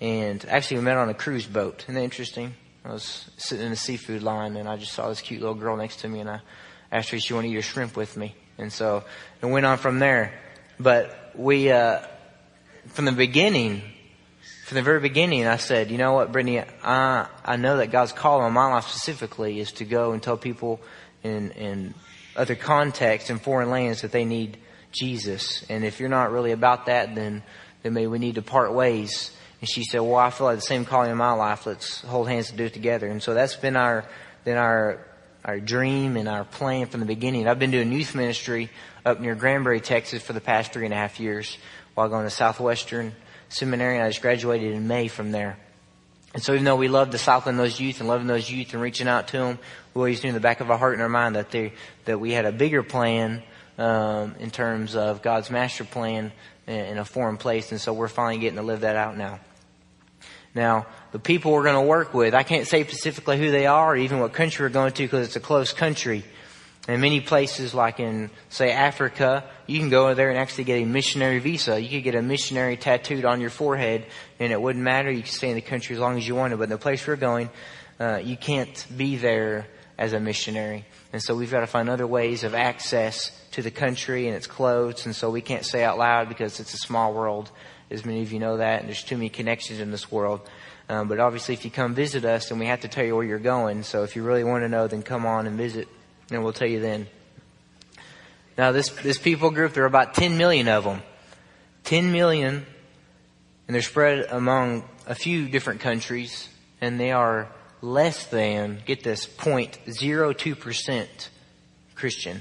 And 0.00 0.44
actually 0.46 0.78
we 0.78 0.84
met 0.84 0.96
on 0.96 1.08
a 1.08 1.14
cruise 1.14 1.46
boat. 1.46 1.82
Isn't 1.84 1.94
that 1.94 2.02
interesting? 2.02 2.54
I 2.84 2.92
was 2.92 3.30
sitting 3.36 3.66
in 3.66 3.72
a 3.72 3.76
seafood 3.76 4.22
line 4.22 4.56
and 4.56 4.68
I 4.68 4.76
just 4.76 4.92
saw 4.92 5.08
this 5.08 5.20
cute 5.20 5.40
little 5.40 5.54
girl 5.54 5.76
next 5.76 6.00
to 6.00 6.08
me 6.08 6.20
and 6.20 6.28
I 6.28 6.40
asked 6.92 7.10
her 7.10 7.16
if 7.16 7.22
she 7.22 7.34
wanted 7.34 7.48
to 7.48 7.54
eat 7.54 7.58
a 7.58 7.62
shrimp 7.62 7.96
with 7.96 8.16
me. 8.16 8.34
And 8.58 8.72
so 8.72 9.04
it 9.40 9.46
went 9.46 9.66
on 9.66 9.78
from 9.78 9.98
there. 9.98 10.38
But 10.78 11.32
we, 11.34 11.70
uh, 11.70 12.00
from 12.88 13.06
the 13.06 13.12
beginning, 13.12 13.82
from 14.66 14.76
the 14.76 14.82
very 14.82 15.00
beginning, 15.00 15.46
I 15.46 15.56
said, 15.56 15.90
you 15.90 15.98
know 15.98 16.12
what, 16.12 16.32
Brittany, 16.32 16.62
I, 16.82 17.26
I 17.44 17.56
know 17.56 17.78
that 17.78 17.90
God's 17.90 18.12
call 18.12 18.40
on 18.40 18.52
my 18.52 18.70
life 18.70 18.88
specifically 18.88 19.60
is 19.60 19.72
to 19.72 19.84
go 19.84 20.12
and 20.12 20.22
tell 20.22 20.36
people 20.36 20.80
and, 21.22 21.52
in 21.52 21.94
other 22.36 22.54
contexts 22.54 23.30
in 23.30 23.38
foreign 23.38 23.70
lands 23.70 24.02
that 24.02 24.12
they 24.12 24.24
need 24.24 24.58
Jesus. 24.92 25.64
And 25.68 25.84
if 25.84 26.00
you're 26.00 26.08
not 26.08 26.32
really 26.32 26.52
about 26.52 26.86
that, 26.86 27.14
then, 27.14 27.42
then 27.82 27.92
maybe 27.92 28.06
we 28.06 28.18
need 28.18 28.36
to 28.36 28.42
part 28.42 28.72
ways 28.72 29.30
And 29.60 29.70
she 29.70 29.82
said, 29.82 30.00
well, 30.00 30.16
I 30.16 30.28
feel 30.28 30.46
like 30.46 30.56
the 30.56 30.62
same 30.62 30.84
calling 30.84 31.10
in 31.10 31.16
my 31.16 31.32
life. 31.32 31.64
Let's 31.64 32.02
hold 32.02 32.28
hands 32.28 32.50
and 32.50 32.58
do 32.58 32.64
it 32.64 32.74
together. 32.74 33.06
And 33.06 33.22
so 33.22 33.32
that's 33.32 33.56
been 33.56 33.76
our, 33.76 34.04
been 34.44 34.58
our, 34.58 34.98
our 35.42 35.58
dream 35.58 36.18
and 36.18 36.28
our 36.28 36.44
plan 36.44 36.86
from 36.86 37.00
the 37.00 37.06
beginning. 37.06 37.48
I've 37.48 37.58
been 37.58 37.70
doing 37.70 37.90
youth 37.90 38.14
ministry 38.14 38.68
up 39.06 39.20
near 39.20 39.34
Granbury, 39.34 39.80
Texas 39.80 40.22
for 40.22 40.34
the 40.34 40.40
past 40.40 40.74
three 40.74 40.84
and 40.84 40.92
a 40.92 40.96
half 40.98 41.18
years 41.18 41.56
while 41.94 42.10
going 42.10 42.24
to 42.24 42.30
Southwestern 42.30 43.14
Seminary 43.48 43.96
and 43.96 44.04
I 44.04 44.08
just 44.10 44.20
graduated 44.20 44.74
in 44.74 44.86
May 44.86 45.08
from 45.08 45.32
there. 45.32 45.56
And 46.34 46.42
so 46.42 46.52
even 46.52 46.64
though 46.64 46.76
we 46.76 46.88
love 46.88 47.10
discipling 47.10 47.56
those 47.56 47.80
youth 47.80 48.00
and 48.00 48.08
loving 48.08 48.26
those 48.26 48.50
youth 48.50 48.74
and 48.74 48.82
reaching 48.82 49.06
out 49.06 49.28
to 49.28 49.38
them, 49.38 49.58
we 49.94 50.00
always 50.00 50.22
knew 50.22 50.28
in 50.28 50.34
the 50.34 50.40
back 50.40 50.60
of 50.60 50.70
our 50.70 50.76
heart 50.76 50.94
and 50.94 51.02
our 51.02 51.08
mind 51.08 51.36
that 51.36 51.50
they, 51.50 51.72
that 52.04 52.18
we 52.18 52.32
had 52.32 52.44
a 52.44 52.52
bigger 52.52 52.82
plan, 52.82 53.42
um, 53.78 54.34
in 54.38 54.50
terms 54.50 54.96
of 54.96 55.22
God's 55.22 55.50
master 55.50 55.84
plan 55.84 56.32
in 56.66 56.98
a 56.98 57.04
foreign 57.04 57.36
place. 57.36 57.70
And 57.70 57.80
so 57.80 57.92
we're 57.92 58.08
finally 58.08 58.38
getting 58.38 58.56
to 58.56 58.62
live 58.62 58.80
that 58.80 58.96
out 58.96 59.16
now. 59.16 59.40
Now, 60.54 60.86
the 61.12 61.18
people 61.18 61.52
we're 61.52 61.64
going 61.64 61.74
to 61.74 61.88
work 61.88 62.14
with, 62.14 62.34
I 62.34 62.44
can't 62.44 62.66
say 62.66 62.84
specifically 62.84 63.38
who 63.38 63.50
they 63.50 63.66
are 63.66 63.92
or 63.92 63.96
even 63.96 64.20
what 64.20 64.32
country 64.32 64.64
we're 64.64 64.70
going 64.70 64.92
to 64.92 65.02
because 65.02 65.26
it's 65.26 65.36
a 65.36 65.40
close 65.40 65.72
country. 65.72 66.24
In 66.86 67.00
many 67.00 67.20
places, 67.20 67.74
like 67.74 67.98
in, 67.98 68.30
say, 68.50 68.70
Africa, 68.70 69.44
you 69.66 69.78
can 69.78 69.90
go 69.90 70.14
there 70.14 70.30
and 70.30 70.38
actually 70.38 70.64
get 70.64 70.82
a 70.82 70.84
missionary 70.84 71.38
visa. 71.38 71.80
You 71.80 71.88
could 71.88 72.04
get 72.04 72.14
a 72.14 72.22
missionary 72.22 72.76
tattooed 72.76 73.24
on 73.24 73.40
your 73.40 73.50
forehead, 73.50 74.06
and 74.38 74.52
it 74.52 74.60
wouldn't 74.60 74.84
matter. 74.84 75.10
You 75.10 75.22
could 75.22 75.32
stay 75.32 75.48
in 75.48 75.54
the 75.54 75.60
country 75.60 75.94
as 75.94 76.00
long 76.00 76.16
as 76.16 76.26
you 76.26 76.34
wanted. 76.34 76.58
But 76.58 76.64
in 76.64 76.70
the 76.70 76.78
place 76.78 77.06
we're 77.06 77.16
going, 77.16 77.50
uh, 77.98 78.20
you 78.22 78.36
can't 78.36 78.86
be 78.96 79.16
there 79.16 79.66
as 79.96 80.12
a 80.12 80.20
missionary. 80.20 80.84
And 81.12 81.22
so 81.22 81.34
we've 81.34 81.50
got 81.50 81.60
to 81.60 81.66
find 81.66 81.88
other 81.88 82.06
ways 82.06 82.44
of 82.44 82.54
access 82.54 83.30
to 83.52 83.62
the 83.62 83.70
country, 83.70 84.26
and 84.26 84.36
it's 84.36 84.46
closed. 84.46 85.06
And 85.06 85.14
so 85.14 85.30
we 85.30 85.40
can't 85.40 85.64
say 85.64 85.84
out 85.84 85.98
loud 85.98 86.28
because 86.28 86.60
it's 86.60 86.74
a 86.74 86.78
small 86.78 87.14
world, 87.14 87.50
as 87.90 88.04
many 88.04 88.22
of 88.22 88.32
you 88.32 88.40
know 88.40 88.56
that, 88.56 88.80
and 88.80 88.88
there's 88.88 89.02
too 89.02 89.16
many 89.16 89.28
connections 89.28 89.80
in 89.80 89.90
this 89.90 90.10
world. 90.10 90.40
Um, 90.88 91.08
but 91.08 91.20
obviously, 91.20 91.54
if 91.54 91.64
you 91.64 91.70
come 91.70 91.94
visit 91.94 92.24
us, 92.24 92.48
then 92.48 92.58
we 92.58 92.66
have 92.66 92.80
to 92.80 92.88
tell 92.88 93.04
you 93.04 93.16
where 93.16 93.24
you're 93.24 93.38
going. 93.38 93.82
So 93.84 94.02
if 94.02 94.16
you 94.16 94.22
really 94.22 94.44
want 94.44 94.64
to 94.64 94.68
know, 94.68 94.86
then 94.86 95.02
come 95.02 95.24
on 95.24 95.46
and 95.46 95.56
visit 95.56 95.88
and 96.30 96.42
we'll 96.42 96.52
tell 96.52 96.68
you 96.68 96.80
then. 96.80 97.06
Now 98.56 98.72
this, 98.72 98.90
this 98.90 99.18
people 99.18 99.50
group, 99.50 99.72
there 99.72 99.82
are 99.82 99.86
about 99.86 100.14
10 100.14 100.38
million 100.38 100.68
of 100.68 100.84
them. 100.84 101.02
10 101.84 102.12
million, 102.12 102.64
and 103.66 103.74
they're 103.74 103.82
spread 103.82 104.26
among 104.30 104.84
a 105.06 105.14
few 105.14 105.48
different 105.48 105.80
countries, 105.80 106.48
and 106.80 106.98
they 106.98 107.12
are 107.12 107.48
less 107.82 108.26
than, 108.26 108.78
get 108.86 109.02
this, 109.02 109.26
0.02% 109.26 111.28
Christian. 111.94 112.40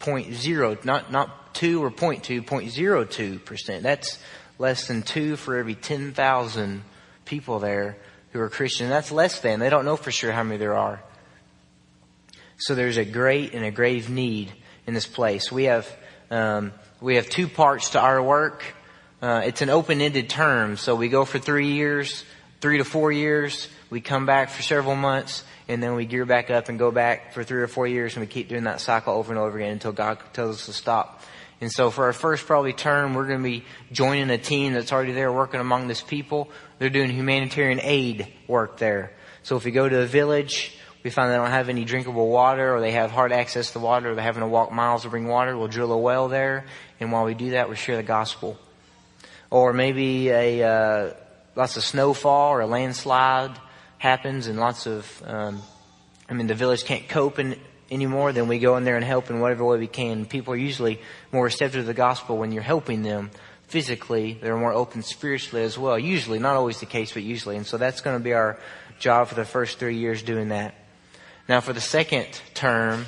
0.0, 0.00 0.84
not, 0.84 1.12
not 1.12 1.54
2 1.54 1.82
or 1.82 1.90
0.2, 1.90 2.44
0.02%. 2.44 3.82
That's 3.82 4.18
less 4.58 4.88
than 4.88 5.02
2 5.02 5.36
for 5.36 5.56
every 5.56 5.76
10,000 5.76 6.82
people 7.24 7.60
there 7.60 7.96
who 8.32 8.40
are 8.40 8.50
Christian. 8.50 8.88
That's 8.88 9.12
less 9.12 9.40
than. 9.40 9.60
They 9.60 9.70
don't 9.70 9.84
know 9.84 9.96
for 9.96 10.10
sure 10.10 10.32
how 10.32 10.42
many 10.42 10.58
there 10.58 10.76
are. 10.76 11.00
So 12.56 12.74
there's 12.74 12.96
a 12.96 13.04
great 13.04 13.54
and 13.54 13.64
a 13.64 13.70
grave 13.70 14.10
need 14.10 14.52
in 14.86 14.94
this 14.94 15.06
place. 15.06 15.50
We 15.52 15.64
have 15.64 15.88
um, 16.30 16.72
we 17.00 17.16
have 17.16 17.28
two 17.28 17.48
parts 17.48 17.90
to 17.90 18.00
our 18.00 18.22
work. 18.22 18.62
Uh, 19.20 19.42
it's 19.44 19.62
an 19.62 19.70
open-ended 19.70 20.28
term, 20.28 20.76
so 20.76 20.96
we 20.96 21.08
go 21.08 21.24
for 21.24 21.38
three 21.38 21.72
years, 21.72 22.24
three 22.60 22.78
to 22.78 22.84
four 22.84 23.12
years. 23.12 23.68
We 23.90 24.00
come 24.00 24.26
back 24.26 24.50
for 24.50 24.62
several 24.62 24.96
months, 24.96 25.44
and 25.68 25.82
then 25.82 25.94
we 25.94 26.06
gear 26.06 26.24
back 26.24 26.50
up 26.50 26.68
and 26.68 26.78
go 26.78 26.90
back 26.90 27.32
for 27.34 27.44
three 27.44 27.60
or 27.60 27.68
four 27.68 27.86
years, 27.86 28.14
and 28.14 28.20
we 28.20 28.26
keep 28.26 28.48
doing 28.48 28.64
that 28.64 28.80
cycle 28.80 29.14
over 29.14 29.32
and 29.32 29.38
over 29.38 29.58
again 29.58 29.72
until 29.72 29.92
God 29.92 30.18
tells 30.32 30.56
us 30.56 30.66
to 30.66 30.72
stop. 30.72 31.22
And 31.60 31.70
so 31.70 31.90
for 31.90 32.06
our 32.06 32.12
first 32.12 32.46
probably 32.46 32.72
term, 32.72 33.14
we're 33.14 33.28
going 33.28 33.38
to 33.38 33.48
be 33.48 33.64
joining 33.92 34.30
a 34.30 34.38
team 34.38 34.72
that's 34.72 34.92
already 34.92 35.12
there 35.12 35.32
working 35.32 35.60
among 35.60 35.86
this 35.86 36.02
people. 36.02 36.50
They're 36.80 36.90
doing 36.90 37.10
humanitarian 37.10 37.78
aid 37.80 38.26
work 38.48 38.78
there. 38.78 39.12
So 39.44 39.56
if 39.56 39.64
we 39.64 39.70
go 39.70 39.88
to 39.88 40.00
a 40.00 40.06
village, 40.06 40.76
we 41.02 41.10
find 41.10 41.30
they 41.30 41.36
don't 41.36 41.50
have 41.50 41.68
any 41.68 41.84
drinkable 41.84 42.28
water 42.28 42.74
or 42.74 42.80
they 42.80 42.92
have 42.92 43.10
hard 43.10 43.32
access 43.32 43.72
to 43.72 43.78
water 43.78 44.10
or 44.10 44.14
they're 44.14 44.24
having 44.24 44.42
to 44.42 44.48
walk 44.48 44.72
miles 44.72 45.02
to 45.02 45.08
bring 45.08 45.26
water, 45.26 45.56
we'll 45.56 45.68
drill 45.68 45.92
a 45.92 45.98
well 45.98 46.28
there. 46.28 46.64
And 47.00 47.10
while 47.10 47.24
we 47.24 47.34
do 47.34 47.50
that, 47.50 47.68
we 47.68 47.76
share 47.76 47.96
the 47.96 48.02
gospel. 48.02 48.58
Or 49.50 49.72
maybe 49.72 50.30
a, 50.30 50.62
uh, 50.62 51.14
lots 51.56 51.76
of 51.76 51.84
snowfall 51.84 52.52
or 52.52 52.60
a 52.60 52.66
landslide 52.66 53.58
happens 53.98 54.46
and 54.46 54.58
lots 54.58 54.86
of, 54.86 55.22
um, 55.26 55.62
I 56.28 56.34
mean, 56.34 56.46
the 56.46 56.54
village 56.54 56.84
can't 56.84 57.08
cope 57.08 57.38
in, 57.38 57.56
anymore, 57.92 58.32
then 58.32 58.48
we 58.48 58.58
go 58.58 58.76
in 58.76 58.84
there 58.84 58.96
and 58.96 59.04
help 59.04 59.30
in 59.30 59.40
whatever 59.40 59.64
way 59.64 59.78
we 59.78 59.86
can. 59.86 60.24
People 60.24 60.54
are 60.54 60.56
usually 60.56 61.00
more 61.30 61.44
receptive 61.44 61.82
to 61.82 61.86
the 61.86 61.94
gospel 61.94 62.38
when 62.38 62.50
you're 62.50 62.62
helping 62.62 63.02
them 63.02 63.30
physically. 63.68 64.38
They're 64.40 64.56
more 64.56 64.72
open 64.72 65.02
spiritually 65.02 65.64
as 65.64 65.78
well. 65.78 65.98
Usually, 65.98 66.38
not 66.38 66.56
always 66.56 66.80
the 66.80 66.86
case, 66.86 67.12
but 67.12 67.22
usually. 67.22 67.56
And 67.56 67.66
so 67.66 67.76
that's 67.76 68.00
going 68.00 68.16
to 68.16 68.24
be 68.24 68.32
our 68.32 68.58
job 68.98 69.28
for 69.28 69.34
the 69.34 69.44
first 69.44 69.78
three 69.78 69.98
years 69.98 70.22
doing 70.22 70.48
that. 70.48 70.74
Now 71.48 71.60
for 71.60 71.72
the 71.72 71.80
second 71.80 72.28
term, 72.54 73.06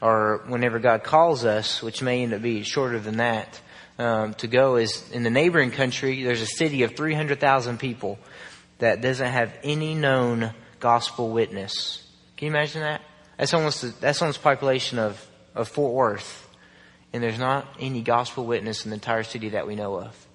or 0.00 0.44
whenever 0.46 0.78
God 0.78 1.04
calls 1.04 1.44
us, 1.44 1.82
which 1.82 2.02
may 2.02 2.22
end 2.22 2.34
up 2.34 2.42
being 2.42 2.62
shorter 2.62 2.98
than 2.98 3.18
that, 3.18 3.60
um, 3.98 4.34
to 4.34 4.46
go 4.46 4.76
is 4.76 5.10
in 5.10 5.22
the 5.22 5.30
neighboring 5.30 5.70
country, 5.70 6.22
there's 6.22 6.42
a 6.42 6.46
city 6.46 6.82
of 6.82 6.96
300,000 6.96 7.78
people 7.78 8.18
that 8.78 9.00
doesn't 9.00 9.26
have 9.26 9.52
any 9.62 9.94
known 9.94 10.52
gospel 10.80 11.30
witness. 11.30 12.06
Can 12.36 12.46
you 12.46 12.52
imagine 12.52 12.82
that? 12.82 13.00
That's 13.38 13.54
almost, 13.54 14.00
that's 14.00 14.20
almost 14.20 14.38
the 14.38 14.42
population 14.42 14.98
of, 14.98 15.24
of 15.54 15.68
Fort 15.68 15.94
Worth. 15.94 16.48
And 17.12 17.22
there's 17.22 17.38
not 17.38 17.66
any 17.80 18.02
gospel 18.02 18.44
witness 18.44 18.84
in 18.84 18.90
the 18.90 18.96
entire 18.96 19.22
city 19.22 19.50
that 19.50 19.66
we 19.66 19.74
know 19.74 19.98
of. 19.98 20.25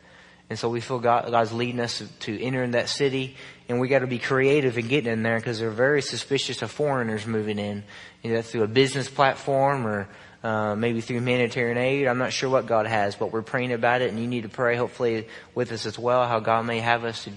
And 0.51 0.59
so 0.59 0.67
we 0.67 0.81
feel 0.81 0.99
God, 0.99 1.31
God's 1.31 1.53
leading 1.53 1.79
us 1.79 2.03
to 2.19 2.43
enter 2.43 2.61
in 2.61 2.71
that 2.71 2.89
city, 2.89 3.37
and 3.69 3.79
we 3.79 3.87
got 3.87 3.99
to 3.99 4.07
be 4.07 4.19
creative 4.19 4.77
in 4.77 4.89
getting 4.89 5.09
in 5.09 5.23
there 5.23 5.37
because 5.37 5.59
they're 5.59 5.69
very 5.69 6.01
suspicious 6.01 6.61
of 6.61 6.69
foreigners 6.69 7.25
moving 7.25 7.57
in, 7.57 7.85
either 8.21 8.41
through 8.41 8.63
a 8.63 8.67
business 8.67 9.09
platform 9.09 9.87
or 9.87 10.09
uh, 10.43 10.75
maybe 10.75 10.99
through 10.99 11.15
humanitarian 11.15 11.77
aid. 11.77 12.05
I'm 12.05 12.17
not 12.17 12.33
sure 12.33 12.49
what 12.49 12.65
God 12.65 12.85
has, 12.85 13.15
but 13.15 13.31
we're 13.31 13.43
praying 13.43 13.71
about 13.71 14.01
it, 14.01 14.09
and 14.09 14.19
you 14.19 14.27
need 14.27 14.43
to 14.43 14.49
pray, 14.49 14.75
hopefully, 14.75 15.25
with 15.55 15.71
us 15.71 15.85
as 15.85 15.97
well, 15.97 16.27
how 16.27 16.41
God 16.41 16.65
may 16.65 16.81
have 16.81 17.05
us 17.05 17.23
to, 17.23 17.31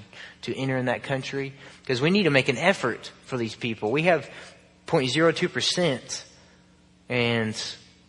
to 0.51 0.59
enter 0.59 0.77
in 0.77 0.87
that 0.87 1.05
country 1.05 1.53
because 1.83 2.03
we 2.03 2.11
need 2.11 2.25
to 2.25 2.31
make 2.31 2.49
an 2.49 2.59
effort 2.59 3.13
for 3.27 3.37
these 3.37 3.55
people. 3.55 3.93
We 3.93 4.03
have 4.03 4.29
0.02 4.89 5.53
percent, 5.53 6.25
and 7.09 7.55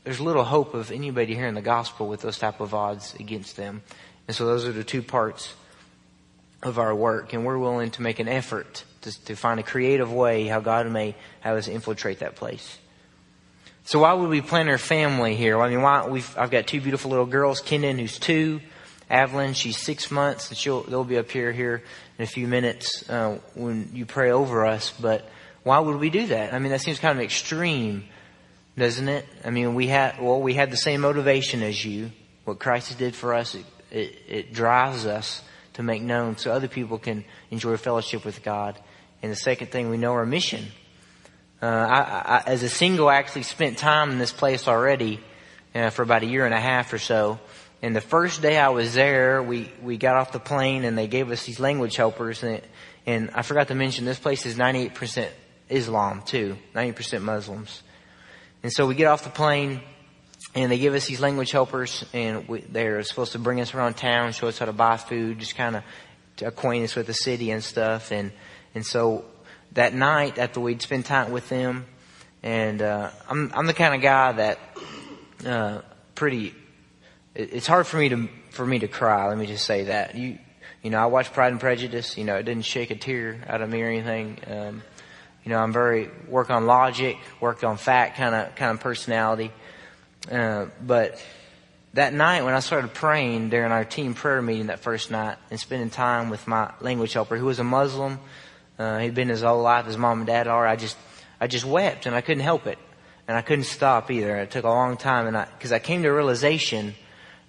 there's 0.03 0.19
little 0.19 0.43
hope 0.43 0.73
of 0.73 0.91
anybody 0.91 1.35
hearing 1.35 1.53
the 1.53 1.61
gospel 1.61 2.07
with 2.07 2.21
those 2.21 2.39
type 2.39 2.59
of 2.59 2.73
odds 2.73 3.13
against 3.19 3.55
them. 3.55 3.83
And 4.27 4.35
so 4.35 4.45
those 4.45 4.65
are 4.65 4.71
the 4.71 4.83
two 4.83 5.01
parts 5.01 5.53
of 6.63 6.79
our 6.79 6.95
work. 6.95 7.33
And 7.33 7.45
we're 7.45 7.57
willing 7.57 7.91
to 7.91 8.01
make 8.01 8.19
an 8.19 8.27
effort 8.27 8.83
to, 9.01 9.25
to 9.25 9.35
find 9.35 9.59
a 9.59 9.63
creative 9.63 10.11
way 10.11 10.47
how 10.47 10.59
God 10.59 10.89
may 10.89 11.15
have 11.41 11.57
us 11.57 11.67
infiltrate 11.67 12.19
that 12.19 12.35
place. 12.35 12.77
So 13.85 13.99
why 13.99 14.13
would 14.13 14.29
we 14.29 14.41
plan 14.41 14.67
our 14.67 14.79
family 14.79 15.35
here? 15.35 15.61
I 15.61 15.69
mean, 15.69 15.83
why 15.83 16.07
we've, 16.07 16.35
I've 16.37 16.49
got 16.49 16.65
two 16.65 16.81
beautiful 16.81 17.11
little 17.11 17.27
girls, 17.27 17.61
Kenan, 17.61 17.99
who's 17.99 18.17
two, 18.17 18.61
Evelyn, 19.11 19.53
she's 19.53 19.77
six 19.77 20.09
months, 20.09 20.49
and 20.49 20.57
she'll, 20.57 20.81
they'll 20.81 21.03
be 21.03 21.19
up 21.19 21.29
here 21.29 21.51
here 21.51 21.83
in 22.17 22.23
a 22.23 22.27
few 22.27 22.47
minutes, 22.47 23.07
uh, 23.07 23.37
when 23.53 23.91
you 23.93 24.07
pray 24.07 24.31
over 24.31 24.65
us. 24.65 24.91
But 24.99 25.29
why 25.61 25.77
would 25.77 25.97
we 25.97 26.09
do 26.09 26.25
that? 26.27 26.51
I 26.51 26.57
mean, 26.57 26.71
that 26.71 26.81
seems 26.81 26.97
kind 26.97 27.15
of 27.15 27.23
extreme, 27.23 28.05
doesn't 28.75 29.07
it? 29.07 29.23
I 29.43 29.51
mean, 29.51 29.75
we 29.75 29.85
had, 29.85 30.19
well, 30.19 30.41
we 30.41 30.55
had 30.55 30.71
the 30.71 30.77
same 30.77 31.01
motivation 31.01 31.61
as 31.61 31.85
you. 31.85 32.11
What 32.45 32.57
Christ 32.57 32.97
did 32.97 33.13
for 33.13 33.35
us, 33.35 33.55
it, 33.95 34.17
it 34.27 34.53
drives 34.53 35.05
us 35.05 35.41
to 35.73 35.83
make 35.83 36.01
known 36.01 36.37
so 36.37 36.51
other 36.51 36.67
people 36.67 36.99
can 36.99 37.23
enjoy 37.49 37.77
fellowship 37.77 38.25
with 38.25 38.43
God. 38.43 38.77
And 39.21 39.31
the 39.31 39.37
second 39.37 39.71
thing, 39.71 39.89
we 39.89 39.97
know 39.97 40.11
our 40.11 40.25
mission. 40.25 40.65
Uh, 41.61 41.65
I, 41.65 41.99
I, 41.99 42.43
as 42.45 42.63
a 42.63 42.69
single, 42.69 43.07
I 43.07 43.15
actually 43.15 43.43
spent 43.43 43.77
time 43.77 44.11
in 44.11 44.19
this 44.19 44.33
place 44.33 44.67
already 44.67 45.19
uh, 45.73 45.89
for 45.89 46.03
about 46.03 46.23
a 46.23 46.25
year 46.25 46.45
and 46.45 46.53
a 46.53 46.59
half 46.59 46.91
or 46.91 46.99
so. 46.99 47.39
And 47.81 47.95
the 47.95 48.01
first 48.01 48.41
day 48.41 48.57
I 48.57 48.69
was 48.69 48.93
there, 48.93 49.41
we, 49.41 49.71
we 49.81 49.97
got 49.97 50.17
off 50.17 50.31
the 50.31 50.39
plane 50.39 50.83
and 50.83 50.97
they 50.97 51.07
gave 51.07 51.31
us 51.31 51.45
these 51.45 51.59
language 51.59 51.95
helpers. 51.95 52.43
And, 52.43 52.61
and 53.05 53.31
I 53.33 53.43
forgot 53.43 53.69
to 53.69 53.75
mention 53.75 54.05
this 54.05 54.19
place 54.19 54.45
is 54.45 54.55
98% 54.55 55.29
Islam 55.69 56.21
too, 56.23 56.57
90% 56.73 57.21
Muslims. 57.21 57.81
And 58.61 58.71
so 58.71 58.87
we 58.87 58.95
get 58.95 59.07
off 59.07 59.23
the 59.23 59.29
plane 59.29 59.81
and 60.55 60.71
they 60.71 60.79
give 60.79 60.93
us 60.93 61.05
these 61.05 61.19
language 61.19 61.51
helpers, 61.51 62.05
and 62.13 62.47
we, 62.47 62.61
they're 62.61 63.03
supposed 63.03 63.33
to 63.33 63.39
bring 63.39 63.59
us 63.59 63.73
around 63.73 63.97
town, 63.97 64.31
show 64.31 64.47
us 64.47 64.57
how 64.57 64.65
to 64.65 64.73
buy 64.73 64.95
food, 64.95 65.39
just 65.39 65.55
kind 65.55 65.75
of 65.75 65.83
acquaint 66.41 66.85
us 66.85 66.95
with 66.95 67.07
the 67.07 67.13
city 67.13 67.51
and 67.51 67.61
stuff. 67.63 68.11
And 68.11 68.31
and 68.73 68.85
so 68.85 69.25
that 69.73 69.93
night 69.93 70.37
after 70.37 70.61
we'd 70.61 70.81
spend 70.81 71.05
time 71.05 71.31
with 71.31 71.49
them, 71.49 71.85
and 72.41 72.81
uh, 72.81 73.09
I'm 73.29 73.51
I'm 73.53 73.67
the 73.67 73.73
kind 73.73 73.93
of 73.93 74.01
guy 74.01 74.31
that 74.31 74.59
uh, 75.45 75.81
pretty. 76.15 76.55
It, 77.35 77.53
It's 77.53 77.67
hard 77.67 77.85
for 77.85 77.97
me 77.97 78.09
to 78.09 78.29
for 78.51 78.65
me 78.65 78.79
to 78.79 78.87
cry. 78.87 79.27
Let 79.27 79.37
me 79.37 79.47
just 79.47 79.65
say 79.65 79.85
that 79.85 80.15
you 80.15 80.39
you 80.81 80.89
know 80.89 80.99
I 80.99 81.07
watch 81.07 81.33
Pride 81.33 81.51
and 81.51 81.59
Prejudice. 81.59 82.17
You 82.17 82.23
know 82.23 82.37
it 82.37 82.43
didn't 82.43 82.65
shake 82.65 82.91
a 82.91 82.95
tear 82.95 83.43
out 83.45 83.61
of 83.61 83.69
me 83.69 83.81
or 83.81 83.89
anything. 83.89 84.39
Um, 84.47 84.83
you 85.43 85.51
know 85.51 85.59
I'm 85.59 85.73
very 85.73 86.09
work 86.29 86.49
on 86.49 86.65
logic, 86.65 87.17
work 87.41 87.63
on 87.65 87.75
fact 87.75 88.15
kind 88.15 88.33
of 88.33 88.55
kind 88.55 88.71
of 88.71 88.79
personality. 88.79 89.51
Uh, 90.31 90.67
but 90.81 91.23
that 91.93 92.13
night 92.13 92.43
when 92.43 92.53
I 92.53 92.59
started 92.59 92.93
praying 92.93 93.49
during 93.49 93.71
our 93.71 93.85
team 93.85 94.15
prayer 94.15 94.41
meeting 94.41 94.67
that 94.67 94.79
first 94.79 95.11
night 95.11 95.37
and 95.51 95.59
spending 95.59 95.89
time 95.89 96.29
with 96.29 96.47
my 96.47 96.73
language 96.81 97.13
helper 97.13 97.37
who 97.37 97.45
was 97.45 97.59
a 97.59 97.63
Muslim, 97.63 98.19
uh, 98.77 98.99
he'd 98.99 99.13
been 99.13 99.29
his 99.29 99.43
whole 99.43 99.61
life, 99.61 99.85
his 99.85 99.97
mom 99.97 100.19
and 100.19 100.27
dad 100.27 100.47
are, 100.47 100.67
I 100.67 100.75
just, 100.75 100.97
I 101.39 101.47
just 101.47 101.63
wept 101.63 102.05
and 102.05 102.15
I 102.15 102.21
couldn't 102.21 102.43
help 102.43 102.67
it. 102.67 102.77
And 103.27 103.37
I 103.37 103.41
couldn't 103.41 103.65
stop 103.65 104.11
either. 104.11 104.35
It 104.37 104.51
took 104.51 104.65
a 104.65 104.69
long 104.69 104.97
time 104.97 105.27
and 105.27 105.37
I, 105.37 105.47
cause 105.59 105.71
I 105.71 105.79
came 105.79 106.03
to 106.03 106.09
a 106.09 106.13
realization 106.13 106.95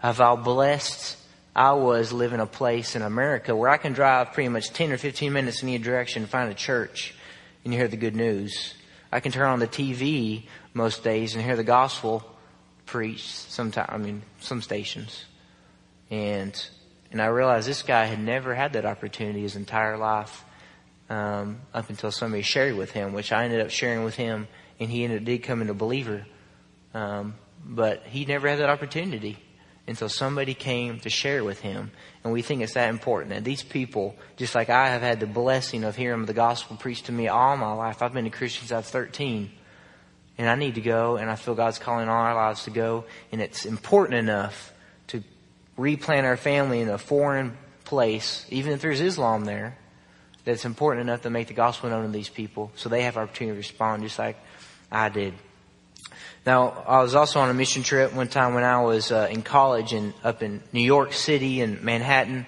of 0.03 0.19
how 0.19 0.37
blessed 0.37 1.17
I 1.55 1.73
was 1.73 2.13
living 2.13 2.41
a 2.41 2.47
place 2.47 2.95
in 2.95 3.03
America 3.03 3.57
where 3.57 3.71
I 3.71 3.79
can 3.79 3.95
drive 3.95 4.33
pretty 4.33 4.49
much 4.49 4.71
10 4.73 4.93
or 4.93 4.99
15 4.99 5.33
minutes 5.33 5.63
in 5.63 5.69
any 5.69 5.79
direction 5.79 6.23
and 6.23 6.31
find 6.31 6.51
a 6.51 6.55
church 6.55 7.15
and 7.65 7.73
you 7.73 7.81
hear 7.81 7.89
the 7.89 7.97
good 7.97 8.15
news. 8.15 8.75
I 9.11 9.21
can 9.21 9.33
turn 9.33 9.49
on 9.49 9.59
the 9.59 9.67
TV 9.67 10.45
most 10.73 11.03
days 11.03 11.35
and 11.35 11.43
hear 11.43 11.57
the 11.57 11.65
gospel 11.65 12.25
preached 12.87 13.29
sometimes, 13.29 13.89
I 13.93 13.99
mean, 13.99 14.23
some 14.41 14.63
stations. 14.63 15.27
And, 16.11 16.69
and 17.13 17.21
I 17.21 17.27
realized 17.27 17.69
this 17.69 17.83
guy 17.83 18.07
had 18.07 18.21
never 18.21 18.55
had 18.55 18.73
that 18.75 18.87
opportunity 18.87 19.43
his 19.43 19.57
entire 19.57 19.97
life, 19.99 20.45
um, 21.11 21.61
up 21.75 21.91
until 21.91 22.11
somebody 22.11 22.43
shared 22.43 22.77
with 22.77 22.93
him, 22.93 23.13
which 23.13 23.33
I 23.33 23.45
ended 23.45 23.61
up 23.61 23.71
sharing 23.71 24.05
with 24.05 24.15
him 24.15 24.49
and 24.81 24.91
he 24.91 25.05
ended, 25.05 25.23
up 25.23 25.25
did 25.25 25.43
come 25.43 25.61
into 25.61 25.75
believer. 25.75 26.27
Um, 26.95 27.35
but 27.65 28.05
he 28.07 28.25
never 28.25 28.49
had 28.49 28.61
that 28.61 28.71
opportunity 28.71 29.39
until 29.89 30.09
somebody 30.09 30.55
came 30.55 30.99
to 31.01 31.11
share 31.11 31.45
with 31.45 31.61
him. 31.61 31.91
And 32.25 32.33
we 32.33 32.43
think 32.43 32.63
it's 32.63 32.75
that 32.75 32.91
important. 32.91 33.33
And 33.33 33.45
these 33.45 33.63
people, 33.63 34.17
just 34.37 34.55
like 34.55 34.69
I 34.69 34.89
have 34.89 35.03
had 35.03 35.21
the 35.21 35.27
blessing 35.27 35.85
of 35.85 35.97
hearing 35.97 36.25
the 36.27 36.35
gospel 36.35 36.77
preached 36.77 37.07
to 37.07 37.13
me 37.13 37.29
all 37.29 37.57
my 37.57 37.73
life. 37.73 38.03
I've 38.03 38.13
been 38.13 38.27
a 38.27 38.31
Christian 38.31 38.67
since 38.67 38.73
I 38.73 38.79
was 38.79 38.91
13. 38.91 39.51
And 40.39 40.49
I 40.49 40.55
need 40.55 40.75
to 40.75 40.81
go, 40.81 41.17
and 41.17 41.31
I 41.31 41.37
feel 41.37 41.55
God's 41.55 41.79
calling 41.79 42.09
all 42.09 42.23
our 42.23 42.35
lives 42.35 42.65
to 42.65 42.71
go. 42.71 43.05
And 43.33 43.41
it's 43.41 43.65
important 43.65 44.19
enough 44.19 44.73
to 45.09 45.23
replant 45.77 46.27
our 46.27 46.37
family 46.37 46.81
in 46.81 46.89
a 46.89 46.99
foreign 46.99 47.57
place, 47.85 48.47
even 48.51 48.73
if 48.73 48.83
there's 48.83 49.01
Islam 49.01 49.45
there, 49.45 49.79
that 50.45 50.53
it's 50.53 50.65
important 50.65 51.09
enough 51.09 51.23
to 51.23 51.31
make 51.31 51.49
the 51.49 51.55
gospel 51.55 51.89
known 51.89 52.05
to 52.05 52.13
these 52.13 52.29
people 52.29 52.71
so 52.77 52.89
they 52.89 53.03
have 53.03 53.17
opportunity 53.17 53.55
to 53.55 53.59
respond 53.59 54.03
just 54.03 54.19
like 54.19 54.37
I 54.93 55.09
did. 55.09 55.35
Now, 56.45 56.85
I 56.87 57.03
was 57.03 57.17
also 57.17 57.41
on 57.41 57.51
a 57.51 57.55
mission 57.55 57.83
trip 57.83 58.13
one 58.13 58.29
time 58.29 58.55
when 58.55 58.63
I 58.63 58.81
was 58.83 59.11
uh, 59.11 59.27
in 59.29 59.43
college 59.43 59.93
and 59.93 60.15
up 60.23 60.45
in 60.45 60.63
New 60.73 60.83
York 60.83 61.13
City 61.13 61.61
and 61.61 61.83
Manhattan, 61.83 62.47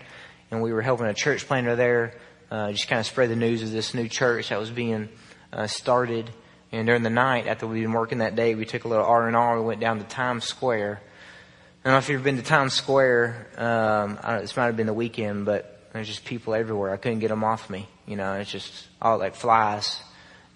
and 0.51 0.63
we 0.63 0.73
were 0.73 0.83
helping 0.83 1.07
a 1.07 1.15
church 1.15 1.47
planter 1.49 1.75
there, 1.75 2.15
uh, 2.51 2.71
just 2.71 2.87
kind 2.87 3.01
of 3.01 3.07
spread 3.07 3.29
the 3.29 3.37
news 3.37 3.63
of 3.63 3.73
this 3.73 3.95
new 3.95 4.09
church 4.09 4.51
that 4.51 4.61
was 4.61 4.71
being 4.71 5.09
uh, 5.53 5.67
started. 5.67 6.31
And 6.71 6.87
during 6.87 7.03
the 7.03 7.11
night, 7.11 7.47
after 7.47 7.67
we'd 7.67 7.83
been 7.83 7.93
working 7.93 8.19
that 8.19 8.37
day, 8.37 8.55
we 8.55 8.67
took 8.67 8.85
a 8.85 8.89
little 8.89 9.05
R 9.05 9.27
and 9.27 9.37
R. 9.37 9.59
We 9.59 9.67
went 9.67 9.81
down 9.81 9.99
to 9.99 10.05
Times 10.05 10.45
Square. 10.45 11.01
I 11.03 11.89
don't 11.89 11.95
know 11.95 11.99
if 11.99 12.09
you've 12.09 12.25
been 12.25 12.37
to 12.37 12.43
Times 12.43 12.75
Square. 12.75 13.49
Um, 13.57 14.19
I 14.23 14.33
don't, 14.33 14.43
this 14.43 14.57
might 14.57 14.67
have 14.67 14.77
been 14.77 14.87
the 14.87 14.93
weekend, 14.93 15.47
but 15.47 15.89
there's 15.93 16.09
just 16.09 16.25
people 16.25 16.55
everywhere. 16.55 16.93
I 16.93 16.99
couldn't 16.99 17.21
get 17.21 17.29
them 17.29 17.43
off 17.43 17.71
me. 17.71 17.89
You 18.07 18.17
know, 18.17 18.35
it's 18.35 18.51
just 18.51 18.87
all 19.01 19.17
like 19.19 19.35
flies. 19.35 19.99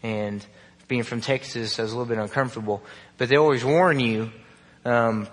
And 0.03 0.45
being 0.89 1.03
from 1.03 1.23
Texas, 1.23 1.79
I 1.79 1.83
was 1.83 1.93
a 1.93 1.97
little 1.97 2.09
bit 2.09 2.19
uncomfortable. 2.19 2.83
But 3.17 3.31
they 3.31 3.37
always 3.37 3.65
warn 3.65 3.99
you, 3.99 4.31
um, 4.85 5.29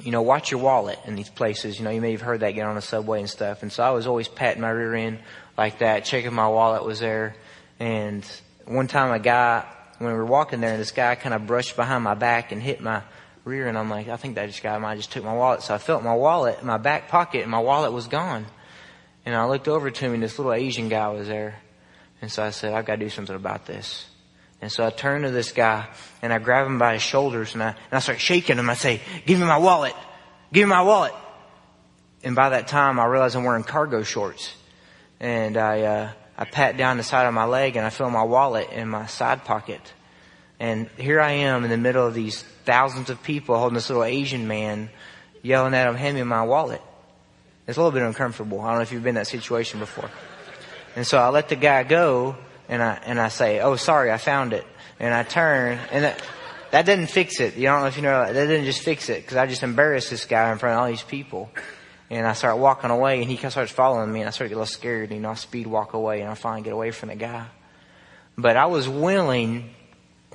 you 0.00 0.12
know, 0.12 0.22
watch 0.22 0.52
your 0.52 0.60
wallet 0.60 1.00
in 1.06 1.16
these 1.16 1.30
places. 1.30 1.78
You 1.78 1.84
know, 1.84 1.90
you 1.90 2.00
may 2.00 2.12
have 2.12 2.20
heard 2.20 2.40
that 2.40 2.52
get 2.52 2.66
on 2.66 2.76
the 2.76 2.82
subway 2.82 3.18
and 3.18 3.28
stuff. 3.28 3.62
And 3.62 3.72
so 3.72 3.82
I 3.82 3.90
was 3.90 4.06
always 4.06 4.28
patting 4.28 4.62
my 4.62 4.70
rear 4.70 4.94
end 4.94 5.18
like 5.56 5.80
that, 5.80 6.04
checking 6.04 6.32
my 6.32 6.46
wallet 6.46 6.84
was 6.84 7.00
there. 7.00 7.34
And 7.80 8.24
one 8.64 8.86
time 8.86 9.10
a 9.12 9.18
guy 9.18 9.64
when 9.98 10.12
we 10.12 10.16
were 10.16 10.24
walking 10.24 10.60
there, 10.60 10.72
and 10.72 10.80
this 10.80 10.90
guy 10.90 11.14
kind 11.14 11.34
of 11.34 11.46
brushed 11.46 11.76
behind 11.76 12.04
my 12.04 12.14
back 12.14 12.52
and 12.52 12.62
hit 12.62 12.80
my 12.80 13.02
rear, 13.44 13.68
and 13.68 13.76
I'm 13.76 13.90
like, 13.90 14.08
I 14.08 14.16
think 14.16 14.36
that 14.36 14.46
this 14.46 14.60
guy 14.60 14.76
might 14.78 14.96
just 14.96 15.12
took 15.12 15.24
my 15.24 15.34
wallet. 15.34 15.62
So 15.62 15.74
I 15.74 15.78
felt 15.78 16.02
my 16.02 16.14
wallet 16.14 16.58
in 16.60 16.66
my 16.66 16.78
back 16.78 17.08
pocket, 17.08 17.42
and 17.42 17.50
my 17.50 17.60
wallet 17.60 17.92
was 17.92 18.06
gone. 18.06 18.46
And 19.26 19.34
I 19.34 19.46
looked 19.46 19.68
over 19.68 19.90
to 19.90 20.04
him, 20.04 20.14
and 20.14 20.22
this 20.22 20.38
little 20.38 20.52
Asian 20.52 20.88
guy 20.88 21.08
was 21.08 21.28
there. 21.28 21.60
And 22.20 22.30
so 22.30 22.42
I 22.42 22.50
said, 22.50 22.72
I've 22.72 22.84
got 22.84 22.96
to 22.96 23.04
do 23.04 23.10
something 23.10 23.36
about 23.36 23.66
this. 23.66 24.06
And 24.60 24.72
so 24.72 24.84
I 24.84 24.90
turned 24.90 25.24
to 25.24 25.30
this 25.30 25.52
guy 25.52 25.86
and 26.20 26.32
I 26.32 26.38
grabbed 26.38 26.66
him 26.66 26.78
by 26.78 26.94
his 26.94 27.02
shoulders 27.02 27.54
and 27.54 27.62
I, 27.62 27.68
and 27.68 27.92
I 27.92 28.00
start 28.00 28.20
shaking 28.20 28.58
him. 28.58 28.68
I 28.68 28.74
say, 28.74 29.00
give 29.24 29.38
me 29.38 29.46
my 29.46 29.58
wallet. 29.58 29.94
Give 30.52 30.66
me 30.66 30.74
my 30.74 30.82
wallet. 30.82 31.14
And 32.24 32.34
by 32.34 32.48
that 32.50 32.66
time 32.66 32.98
I 32.98 33.06
realized 33.06 33.36
I'm 33.36 33.44
wearing 33.44 33.62
cargo 33.62 34.02
shorts. 34.02 34.52
And 35.20 35.56
I, 35.56 35.82
uh, 35.82 36.12
I 36.38 36.44
pat 36.44 36.76
down 36.76 36.98
the 36.98 37.02
side 37.02 37.26
of 37.26 37.34
my 37.34 37.46
leg 37.46 37.74
and 37.74 37.84
I 37.84 37.90
feel 37.90 38.08
my 38.10 38.22
wallet 38.22 38.70
in 38.70 38.88
my 38.88 39.06
side 39.06 39.44
pocket. 39.44 39.92
And 40.60 40.88
here 40.96 41.20
I 41.20 41.32
am 41.32 41.64
in 41.64 41.70
the 41.70 41.76
middle 41.76 42.06
of 42.06 42.14
these 42.14 42.42
thousands 42.64 43.10
of 43.10 43.20
people 43.24 43.58
holding 43.58 43.74
this 43.74 43.90
little 43.90 44.04
Asian 44.04 44.46
man 44.46 44.88
yelling 45.42 45.74
at 45.74 45.88
him, 45.88 45.96
hand 45.96 46.16
me 46.16 46.22
my 46.22 46.44
wallet. 46.44 46.80
It's 47.66 47.76
a 47.76 47.80
little 47.80 47.92
bit 47.92 48.06
uncomfortable. 48.06 48.60
I 48.60 48.68
don't 48.68 48.76
know 48.76 48.82
if 48.82 48.92
you've 48.92 49.02
been 49.02 49.10
in 49.10 49.14
that 49.16 49.26
situation 49.26 49.80
before. 49.80 50.10
And 50.94 51.04
so 51.04 51.18
I 51.18 51.28
let 51.30 51.48
the 51.48 51.56
guy 51.56 51.82
go 51.82 52.36
and 52.68 52.82
I, 52.82 53.00
and 53.04 53.20
I 53.20 53.28
say, 53.28 53.60
oh 53.60 53.74
sorry, 53.74 54.12
I 54.12 54.18
found 54.18 54.52
it. 54.52 54.66
And 55.00 55.12
I 55.12 55.24
turn 55.24 55.78
and 55.90 56.04
that, 56.04 56.22
that 56.70 56.86
didn't 56.86 57.08
fix 57.08 57.40
it. 57.40 57.56
You 57.56 57.64
don't 57.64 57.80
know 57.80 57.86
if 57.88 57.96
you 57.96 58.02
know 58.02 58.24
that. 58.24 58.34
That 58.34 58.46
didn't 58.46 58.66
just 58.66 58.82
fix 58.82 59.08
it 59.08 59.22
because 59.22 59.36
I 59.36 59.46
just 59.46 59.64
embarrassed 59.64 60.10
this 60.10 60.24
guy 60.24 60.52
in 60.52 60.58
front 60.58 60.76
of 60.76 60.82
all 60.82 60.88
these 60.88 61.02
people. 61.02 61.50
And 62.10 62.26
I 62.26 62.32
start 62.32 62.58
walking 62.58 62.90
away 62.90 63.20
and 63.20 63.30
he 63.30 63.36
starts 63.36 63.70
following 63.70 64.10
me 64.12 64.20
and 64.20 64.28
I 64.28 64.30
start 64.30 64.46
to 64.46 64.48
get 64.50 64.56
a 64.56 64.60
little 64.60 64.72
scared. 64.72 65.10
You 65.12 65.20
know, 65.20 65.30
I 65.30 65.34
speed 65.34 65.66
walk 65.66 65.92
away 65.92 66.22
and 66.22 66.30
I 66.30 66.34
finally 66.34 66.62
get 66.62 66.72
away 66.72 66.90
from 66.90 67.10
the 67.10 67.16
guy. 67.16 67.46
But 68.36 68.56
I 68.56 68.66
was 68.66 68.88
willing 68.88 69.74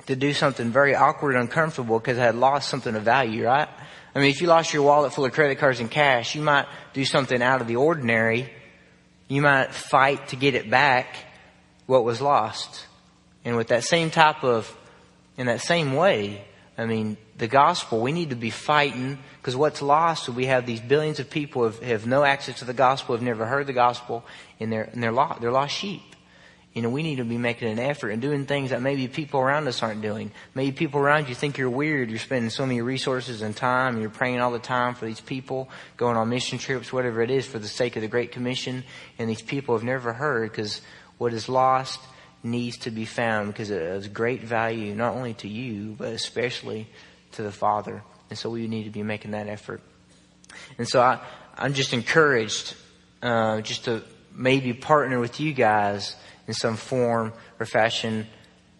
to 0.06 0.14
do 0.14 0.32
something 0.32 0.70
very 0.70 0.94
awkward 0.94 1.34
and 1.34 1.42
uncomfortable 1.42 1.98
because 1.98 2.18
I 2.18 2.22
had 2.22 2.36
lost 2.36 2.68
something 2.68 2.94
of 2.94 3.02
value, 3.02 3.46
right? 3.46 3.68
I 4.14 4.18
mean, 4.20 4.30
if 4.30 4.40
you 4.40 4.46
lost 4.46 4.72
your 4.72 4.82
wallet 4.82 5.12
full 5.12 5.24
of 5.24 5.32
credit 5.32 5.58
cards 5.58 5.80
and 5.80 5.90
cash, 5.90 6.34
you 6.34 6.42
might 6.42 6.66
do 6.92 7.04
something 7.04 7.42
out 7.42 7.60
of 7.60 7.66
the 7.66 7.76
ordinary. 7.76 8.52
You 9.26 9.42
might 9.42 9.74
fight 9.74 10.28
to 10.28 10.36
get 10.36 10.54
it 10.54 10.70
back, 10.70 11.16
what 11.86 12.04
was 12.04 12.20
lost. 12.20 12.86
And 13.44 13.56
with 13.56 13.68
that 13.68 13.82
same 13.82 14.10
type 14.10 14.44
of, 14.44 14.72
in 15.36 15.46
that 15.46 15.60
same 15.60 15.94
way, 15.94 16.44
I 16.78 16.86
mean, 16.86 17.16
the 17.36 17.48
gospel, 17.48 18.00
we 18.00 18.12
need 18.12 18.30
to 18.30 18.36
be 18.36 18.50
fighting 18.50 19.18
because 19.40 19.56
what's 19.56 19.82
lost, 19.82 20.28
we 20.28 20.46
have 20.46 20.66
these 20.66 20.80
billions 20.80 21.18
of 21.18 21.28
people 21.28 21.62
who 21.62 21.66
have, 21.66 21.82
have 21.82 22.06
no 22.06 22.24
access 22.24 22.60
to 22.60 22.64
the 22.64 22.74
gospel, 22.74 23.14
have 23.14 23.22
never 23.22 23.46
heard 23.46 23.66
the 23.66 23.72
gospel, 23.72 24.24
and 24.60 24.72
they're, 24.72 24.84
and 24.84 25.02
they're 25.02 25.12
lost, 25.12 25.40
they're 25.40 25.50
lost 25.50 25.74
sheep. 25.74 26.02
You 26.74 26.82
know, 26.82 26.90
we 26.90 27.04
need 27.04 27.16
to 27.16 27.24
be 27.24 27.38
making 27.38 27.68
an 27.68 27.78
effort 27.78 28.10
and 28.10 28.20
doing 28.20 28.46
things 28.46 28.70
that 28.70 28.82
maybe 28.82 29.06
people 29.06 29.38
around 29.38 29.68
us 29.68 29.80
aren't 29.80 30.02
doing. 30.02 30.32
Maybe 30.56 30.72
people 30.72 30.98
around 30.98 31.28
you 31.28 31.34
think 31.36 31.56
you're 31.56 31.70
weird. 31.70 32.10
You're 32.10 32.18
spending 32.18 32.50
so 32.50 32.66
many 32.66 32.82
resources 32.82 33.42
and 33.42 33.56
time. 33.56 33.92
And 33.92 34.00
you're 34.00 34.10
praying 34.10 34.40
all 34.40 34.50
the 34.50 34.58
time 34.58 34.96
for 34.96 35.06
these 35.06 35.20
people, 35.20 35.68
going 35.96 36.16
on 36.16 36.28
mission 36.28 36.58
trips, 36.58 36.92
whatever 36.92 37.22
it 37.22 37.30
is, 37.30 37.46
for 37.46 37.60
the 37.60 37.68
sake 37.68 37.94
of 37.94 38.02
the 38.02 38.08
Great 38.08 38.32
Commission. 38.32 38.82
And 39.20 39.30
these 39.30 39.40
people 39.40 39.76
have 39.76 39.84
never 39.84 40.12
heard 40.12 40.50
because 40.50 40.80
what 41.16 41.32
is 41.32 41.48
lost 41.48 42.00
needs 42.42 42.76
to 42.78 42.90
be 42.90 43.04
found 43.04 43.52
because 43.52 43.70
it 43.70 43.80
has 43.80 44.08
great 44.08 44.42
value, 44.42 44.96
not 44.96 45.14
only 45.14 45.34
to 45.34 45.48
you, 45.48 45.94
but 45.96 46.08
especially 46.08 46.88
to 47.34 47.42
the 47.42 47.52
Father. 47.52 48.02
And 48.30 48.38
so 48.38 48.50
we 48.50 48.66
need 48.66 48.84
to 48.84 48.90
be 48.90 49.02
making 49.02 49.32
that 49.32 49.48
effort. 49.48 49.80
And 50.78 50.88
so 50.88 51.00
I, 51.00 51.20
I'm 51.56 51.74
just 51.74 51.92
encouraged, 51.92 52.74
uh, 53.22 53.60
just 53.60 53.84
to 53.84 54.02
maybe 54.34 54.72
partner 54.72 55.20
with 55.20 55.40
you 55.40 55.52
guys 55.52 56.16
in 56.46 56.54
some 56.54 56.76
form 56.76 57.32
or 57.60 57.66
fashion. 57.66 58.26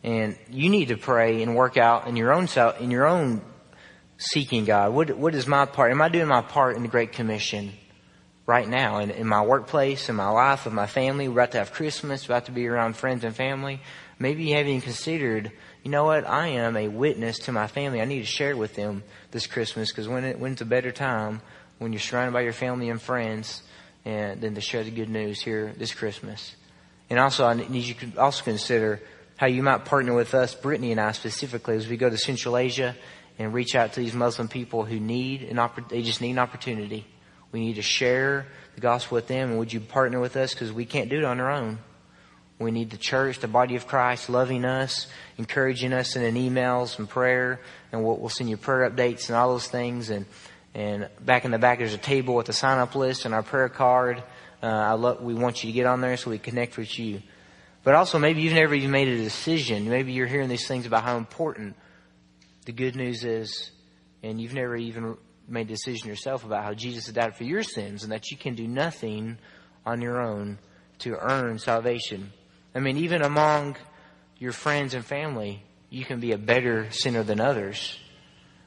And 0.03 0.37
you 0.51 0.69
need 0.69 0.89
to 0.89 0.97
pray 0.97 1.43
and 1.43 1.55
work 1.55 1.77
out 1.77 2.07
in 2.07 2.17
your 2.17 2.33
own 2.33 2.49
self, 2.49 2.81
in 2.81 2.91
your 2.91 3.07
own 3.07 3.43
seeking 4.19 4.65
God. 4.65 4.93
What, 4.93 5.17
what 5.17 5.35
is 5.35 5.47
my 5.47 5.67
part? 5.67 5.91
Am 5.91 6.03
I 6.03 6.09
doing 6.09 6.29
my 6.29 6.43
part 6.43 6.77
in 6.77 6.83
the 6.83 6.89
Great 6.89 7.13
Commission? 7.13 7.73
right 8.47 8.69
now 8.69 8.99
in, 8.99 9.11
in 9.11 9.27
my 9.27 9.43
workplace, 9.43 10.09
in 10.09 10.17
my 10.17 10.29
life, 10.29 10.65
with 10.65 10.75
my 10.75 10.87
family. 10.87 11.29
We're 11.29 11.41
about 11.41 11.53
to 11.53 11.59
have 11.59 11.73
Christmas, 11.73 12.25
about 12.25 12.47
to 12.47 12.53
be 12.53 12.67
around 12.67 12.97
friends 12.97 13.25
and 13.25 13.35
family. 13.35 13.81
Maybe 14.19 14.45
you 14.45 14.55
haven't 14.55 14.71
even 14.71 14.81
considered, 14.81 15.53
you 15.83 15.91
know 15.91 16.05
what, 16.05 16.27
I 16.27 16.49
am 16.49 16.77
a 16.77 16.89
witness 16.89 17.39
to 17.41 17.53
my 17.53 17.67
family. 17.67 18.01
I 18.01 18.05
need 18.05 18.21
to 18.21 18.27
share 18.27 18.57
with 18.57 18.75
them 18.75 19.03
this 19.31 19.47
Christmas 19.47 19.91
because 19.91 20.09
when, 20.09 20.25
it, 20.25 20.37
it's 20.41 20.61
a 20.61 20.67
better 20.67 20.93
time, 20.93 21.41
when 21.79 21.93
you're 21.93 22.01
surrounded 22.01 22.33
by 22.33 22.43
your 22.43 22.53
family 22.53 22.89
and 22.91 23.01
friends, 23.01 23.63
eh, 24.07 24.11
and 24.11 24.41
then 24.41 24.55
to 24.55 24.61
share 24.61 24.85
the 24.85 24.91
good 24.91 25.11
news 25.11 25.41
here 25.41 25.73
this 25.77 25.93
Christmas. 25.93 26.55
And 27.11 27.19
also, 27.19 27.45
I 27.45 27.55
need 27.55 27.85
you 27.85 27.95
to 27.95 28.21
also 28.21 28.45
consider 28.45 29.01
how 29.37 29.47
you 29.47 29.63
might 29.63 29.85
partner 29.85 30.15
with 30.15 30.35
us, 30.35 30.55
Brittany 30.55 30.93
and 30.93 31.01
I 31.01 31.13
specifically, 31.13 31.77
as 31.77 31.89
we 31.89 31.97
go 31.97 32.09
to 32.09 32.17
Central 32.17 32.57
Asia 32.57 32.95
and 33.39 33.53
reach 33.53 33.75
out 33.75 33.95
to 33.95 34.01
these 34.01 34.15
Muslim 34.15 34.49
people 34.49 34.85
who 34.85 35.01
need 35.01 35.43
an 35.43 35.57
oppor- 35.57 35.89
they 35.89 36.03
just 36.03 36.21
need 36.21 36.31
an 36.31 36.39
opportunity 36.39 37.05
we 37.55 37.61
need 37.61 37.77
to 37.77 37.83
share 37.83 38.49
the 38.75 38.81
gospel 38.81 39.15
with 39.15 39.29
them. 39.29 39.51
And 39.51 39.59
would 39.61 39.73
you 39.73 39.79
partner 39.79 40.19
with 40.19 40.37
us? 40.37 40.53
Because 40.53 40.73
we 40.73 40.85
can't 40.85 41.09
do 41.09 41.19
it 41.19 41.25
on 41.25 41.39
our 41.39 41.53
own. 41.53 41.79
We 42.59 42.71
need 42.71 42.91
the 42.91 42.97
church, 42.97 43.41
the 43.41 43.49
body 43.49 43.75
of 43.77 43.87
Christ, 43.87 44.31
loving 44.31 44.65
us, 44.65 45.09
encouraging 45.39 45.93
us 45.93 46.15
in 46.17 46.35
emails 46.35 46.99
and 46.99 47.09
prayer. 47.09 47.61
And 47.91 48.05
we'll, 48.05 48.17
we'll 48.17 48.29
send 48.29 48.49
you 48.49 48.57
prayer 48.57 48.89
updates 48.89 49.29
and 49.29 49.37
all 49.37 49.51
those 49.51 49.67
things. 49.67 50.11
And, 50.11 50.27
and 50.73 51.09
back 51.21 51.45
in 51.45 51.51
the 51.51 51.59
back, 51.59 51.79
there's 51.79 51.95
a 51.95 51.99
table 51.99 52.35
with 52.35 52.49
a 52.49 52.53
sign 52.53 52.79
up 52.79 52.95
list 52.95 53.25
and 53.25 53.35
our 53.35 53.43
prayer 53.43 53.69
card. 53.69 54.23
Uh, 54.63 54.67
I 54.67 54.93
love, 54.93 55.21
we 55.21 55.35
want 55.35 55.65
you 55.65 55.71
to 55.71 55.75
get 55.75 55.87
on 55.87 56.01
there 56.01 56.17
so 56.17 56.31
we 56.31 56.39
connect 56.39 56.77
with 56.77 56.99
you. 56.99 57.23
But 57.83 57.95
also, 57.95 58.19
maybe 58.19 58.41
you've 58.41 58.55
never 58.55 58.75
even 58.75 58.91
made 58.91 59.09
a 59.09 59.19
decision. 59.19 59.89
Maybe 59.89 60.13
you're 60.13 60.27
hearing 60.27 60.49
these 60.49 60.67
things 60.67 60.87
about 60.87 61.03
how 61.03 61.19
important 61.19 61.77
the 62.65 62.73
good 62.73 62.97
news 62.97 63.25
is, 63.25 63.71
and 64.23 64.41
you've 64.41 64.55
never 64.55 64.75
even 64.75 65.19
made 65.47 65.67
a 65.67 65.71
decision 65.71 66.09
yourself 66.09 66.45
about 66.45 66.65
how 66.65 66.73
Jesus 66.73 67.07
died 67.09 67.37
for 67.37 67.45
your 67.45 67.63
sins 67.63 68.05
and 68.05 68.13
that 68.13 68.31
you 68.31 68.39
can 68.39 68.55
do 68.55 68.67
nothing 68.67 69.37
on 69.85 70.01
your 70.01 70.23
own 70.23 70.59
to 71.01 71.15
earn 71.21 71.59
salvation. 71.59 72.33
I 72.75 72.81
mean, 72.81 72.97
even 72.99 73.23
among 73.23 73.77
your 74.39 74.53
friends 74.53 74.95
and 74.95 75.05
family, 75.05 75.63
you 75.91 76.05
can 76.05 76.19
be 76.19 76.33
a 76.33 76.39
better 76.39 76.91
sinner 76.91 77.23
than 77.23 77.41
others, 77.41 77.99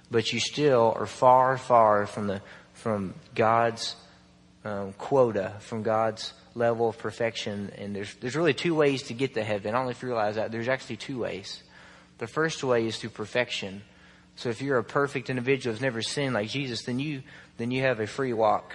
but 0.10 0.32
you 0.32 0.39
still 0.39 0.93
are 0.96 1.06
far, 1.06 1.58
far 1.58 2.06
from 2.06 2.28
the 2.28 2.41
from 2.74 3.15
God's 3.36 3.96
um, 4.63 4.93
quota, 4.93 5.56
from 5.60 5.84
God's 5.84 6.34
level 6.56 6.89
of 6.89 6.98
perfection. 6.98 7.72
And 7.78 7.96
there's 7.96 8.13
there's 8.15 8.36
really 8.36 8.54
two 8.54 8.76
ways 8.76 9.04
to 9.04 9.13
get 9.13 9.34
to 9.34 9.43
heaven. 9.43 9.74
I 9.74 9.78
don't 9.78 9.86
know 9.86 9.91
if 9.91 10.02
you 10.02 10.08
realize 10.08 10.36
that. 10.36 10.52
There's 10.52 10.70
actually 10.70 10.98
two 10.98 11.20
ways. 11.20 11.62
The 12.17 12.28
first 12.28 12.63
way 12.63 12.86
is 12.86 12.98
through 12.98 13.12
perfection. 13.12 13.82
So 14.38 14.50
if 14.50 14.62
you're 14.62 14.78
a 14.78 14.84
perfect 14.84 15.30
individual 15.30 15.74
who's 15.74 15.82
never 15.82 16.02
sinned 16.02 16.34
like 16.34 16.50
Jesus, 16.50 16.84
then 16.84 17.00
you 17.00 17.24
then 17.58 17.72
you 17.72 17.82
have 17.82 18.00
a 18.00 18.08
free 18.08 18.34
walk 18.34 18.74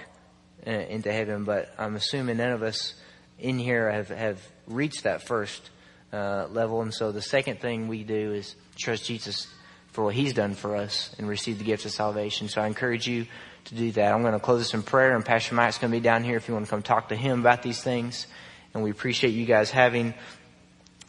uh, 0.67 0.71
into 0.71 1.11
heaven. 1.11 1.45
But 1.45 1.73
I'm 1.79 1.95
assuming 1.97 2.37
none 2.37 2.53
of 2.53 2.63
us 2.63 2.95
in 3.39 3.59
here 3.59 3.91
have 3.91 4.09
have 4.09 4.41
reached 4.67 5.05
that 5.05 5.23
first 5.23 5.71
uh, 6.13 6.47
level. 6.51 6.83
And 6.83 6.93
so 6.93 7.13
the 7.13 7.23
second 7.23 7.61
thing 7.61 7.89
we 7.89 8.05
do 8.05 8.33
is 8.33 8.55
trust 8.77 9.05
Jesus 9.07 9.49
for 9.93 10.05
what 10.05 10.15
He's 10.15 10.33
done 10.33 10.55
for 10.55 10.77
us 10.77 11.15
and 11.19 11.29
receive 11.29 11.59
the 11.59 11.65
gift 11.65 11.85
of 11.85 11.91
salvation. 11.91 12.49
So 12.49 12.63
I 12.63 12.67
encourage 12.67 13.07
you 13.07 13.27
to 13.67 13.75
do 13.75 13.93
that. 13.93 14.13
I'm 14.13 14.23
going 14.23 14.33
to 14.33 14.41
close 14.41 14.61
this 14.61 14.75
in 14.75 14.83
prayer, 14.83 15.15
and 15.15 15.25
Pastor 15.25 15.55
Mike's 15.55 15.79
going 15.79 15.91
to 15.93 15.97
be 15.97 16.03
down 16.03 16.25
here 16.25 16.37
if 16.37 16.49
you 16.49 16.55
want 16.55 16.67
to 16.67 16.71
come 16.71 16.83
talk 16.83 17.11
to 17.11 17.17
him 17.17 17.41
about 17.41 17.63
these 17.63 17.83
things. 17.83 18.27
And 18.75 18.83
we 18.83 18.91
appreciate 18.91 19.31
you 19.31 19.45
guys 19.47 19.71
having 19.71 20.15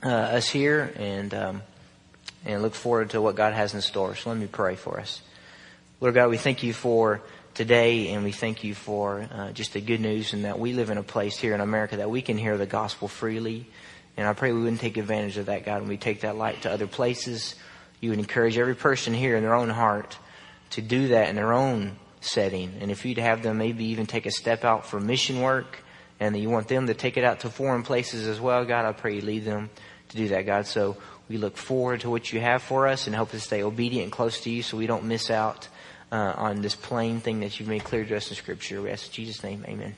uh, 0.04 0.10
us 0.10 0.50
here, 0.50 0.94
and 0.98 1.34
um, 1.34 1.62
and 2.46 2.62
look 2.62 2.76
forward 2.76 3.12
to 3.12 3.22
what 3.22 3.36
God 3.36 3.54
has 3.54 3.74
in 3.74 3.82
store. 3.82 4.16
So 4.16 4.30
let 4.30 4.39
me 4.39 4.48
pray 4.48 4.76
for 4.76 5.00
us. 5.00 5.22
Lord 6.02 6.16
God, 6.16 6.30
we 6.30 6.38
thank 6.38 6.63
you 6.63 6.74
for 6.74 7.22
today, 7.54 8.10
and 8.10 8.24
we 8.24 8.32
thank 8.32 8.63
you 8.63 8.74
for 8.74 9.28
uh, 9.32 9.52
just 9.52 9.74
the 9.74 9.82
good 9.82 10.02
news, 10.02 10.34
and 10.34 10.46
that 10.46 10.60
we 10.60 10.74
live 10.74 10.89
in 10.89 10.98
a 10.98 11.04
place 11.04 11.38
here 11.38 11.54
in 11.54 11.62
America 11.62 11.98
that 11.98 12.10
we 12.10 12.22
can 12.22 12.38
hear 12.38 12.58
the 12.58 12.66
gospel 12.66 13.08
freely. 13.08 13.68
And 14.18 14.28
I 14.28 14.34
pray 14.34 14.52
we 14.52 14.62
wouldn't 14.62 14.82
take 14.82 14.98
advantage 14.98 15.38
of 15.38 15.48
that, 15.48 15.66
God, 15.66 15.80
and 15.80 15.89
we 15.89 15.98
take 15.98 16.22
that 16.22 16.36
light 16.36 16.63
to 16.63 16.72
other 16.72 16.88
places. 16.88 17.56
You 18.00 18.12
would 18.12 18.20
encourage 18.20 18.58
every 18.58 18.76
person 18.76 19.13
here 19.13 19.36
in 19.36 19.44
their 19.44 19.56
own 19.56 19.70
heart 19.70 20.18
to 20.72 20.82
do 20.82 21.10
that 21.10 21.30
in 21.30 21.36
their 21.36 21.54
own 21.54 21.98
setting. 22.22 22.74
And 22.80 22.92
if 22.92 23.06
you'd 23.06 23.18
have 23.18 23.44
them 23.44 23.58
maybe 23.58 23.86
even 23.86 24.06
take 24.06 24.26
a 24.26 24.32
step 24.32 24.63
out 24.63 24.86
for 24.86 25.00
mission 25.00 25.42
work, 25.42 25.80
and 26.20 26.38
you 26.38 26.50
want 26.50 26.68
them 26.68 26.88
to 26.88 26.94
take 26.94 27.18
it 27.18 27.24
out 27.24 27.42
to 27.42 27.50
foreign 27.50 27.84
places 27.84 28.28
as 28.28 28.39
well, 28.39 28.66
God, 28.66 28.86
I 28.86 28.94
pray 28.94 29.16
you 29.16 29.22
lead 29.22 29.46
them 29.46 29.70
to 30.10 30.18
do 30.18 30.30
that, 30.30 30.46
God. 30.46 30.68
So 30.68 30.98
we 31.28 31.38
look 31.38 31.58
forward 31.58 32.02
to 32.02 32.10
what 32.10 32.32
you 32.32 32.39
have 32.39 32.62
for 32.62 32.88
us 32.88 33.08
and 33.08 33.16
help 33.16 33.34
us 33.34 33.44
stay 33.44 33.63
obedient 33.63 34.06
and 34.06 34.12
close 34.12 34.42
to 34.42 34.50
you 34.50 34.62
so 34.62 34.78
we 34.78 34.88
don't 34.88 35.06
miss 35.06 35.30
out 35.30 35.68
uh, 36.13 36.34
on 36.38 36.62
this 36.62 36.76
plain 36.76 37.19
thing 37.19 37.39
that 37.39 37.60
you've 37.60 37.67
made 37.67 37.84
clear 37.84 38.06
to 38.06 38.15
us 38.15 38.30
in 38.30 38.36
Scripture. 38.36 38.82
We 38.82 38.91
ask 38.91 39.08
in 39.08 39.13
Jesus' 39.13 39.43
name, 39.43 39.65
amen. 39.67 39.95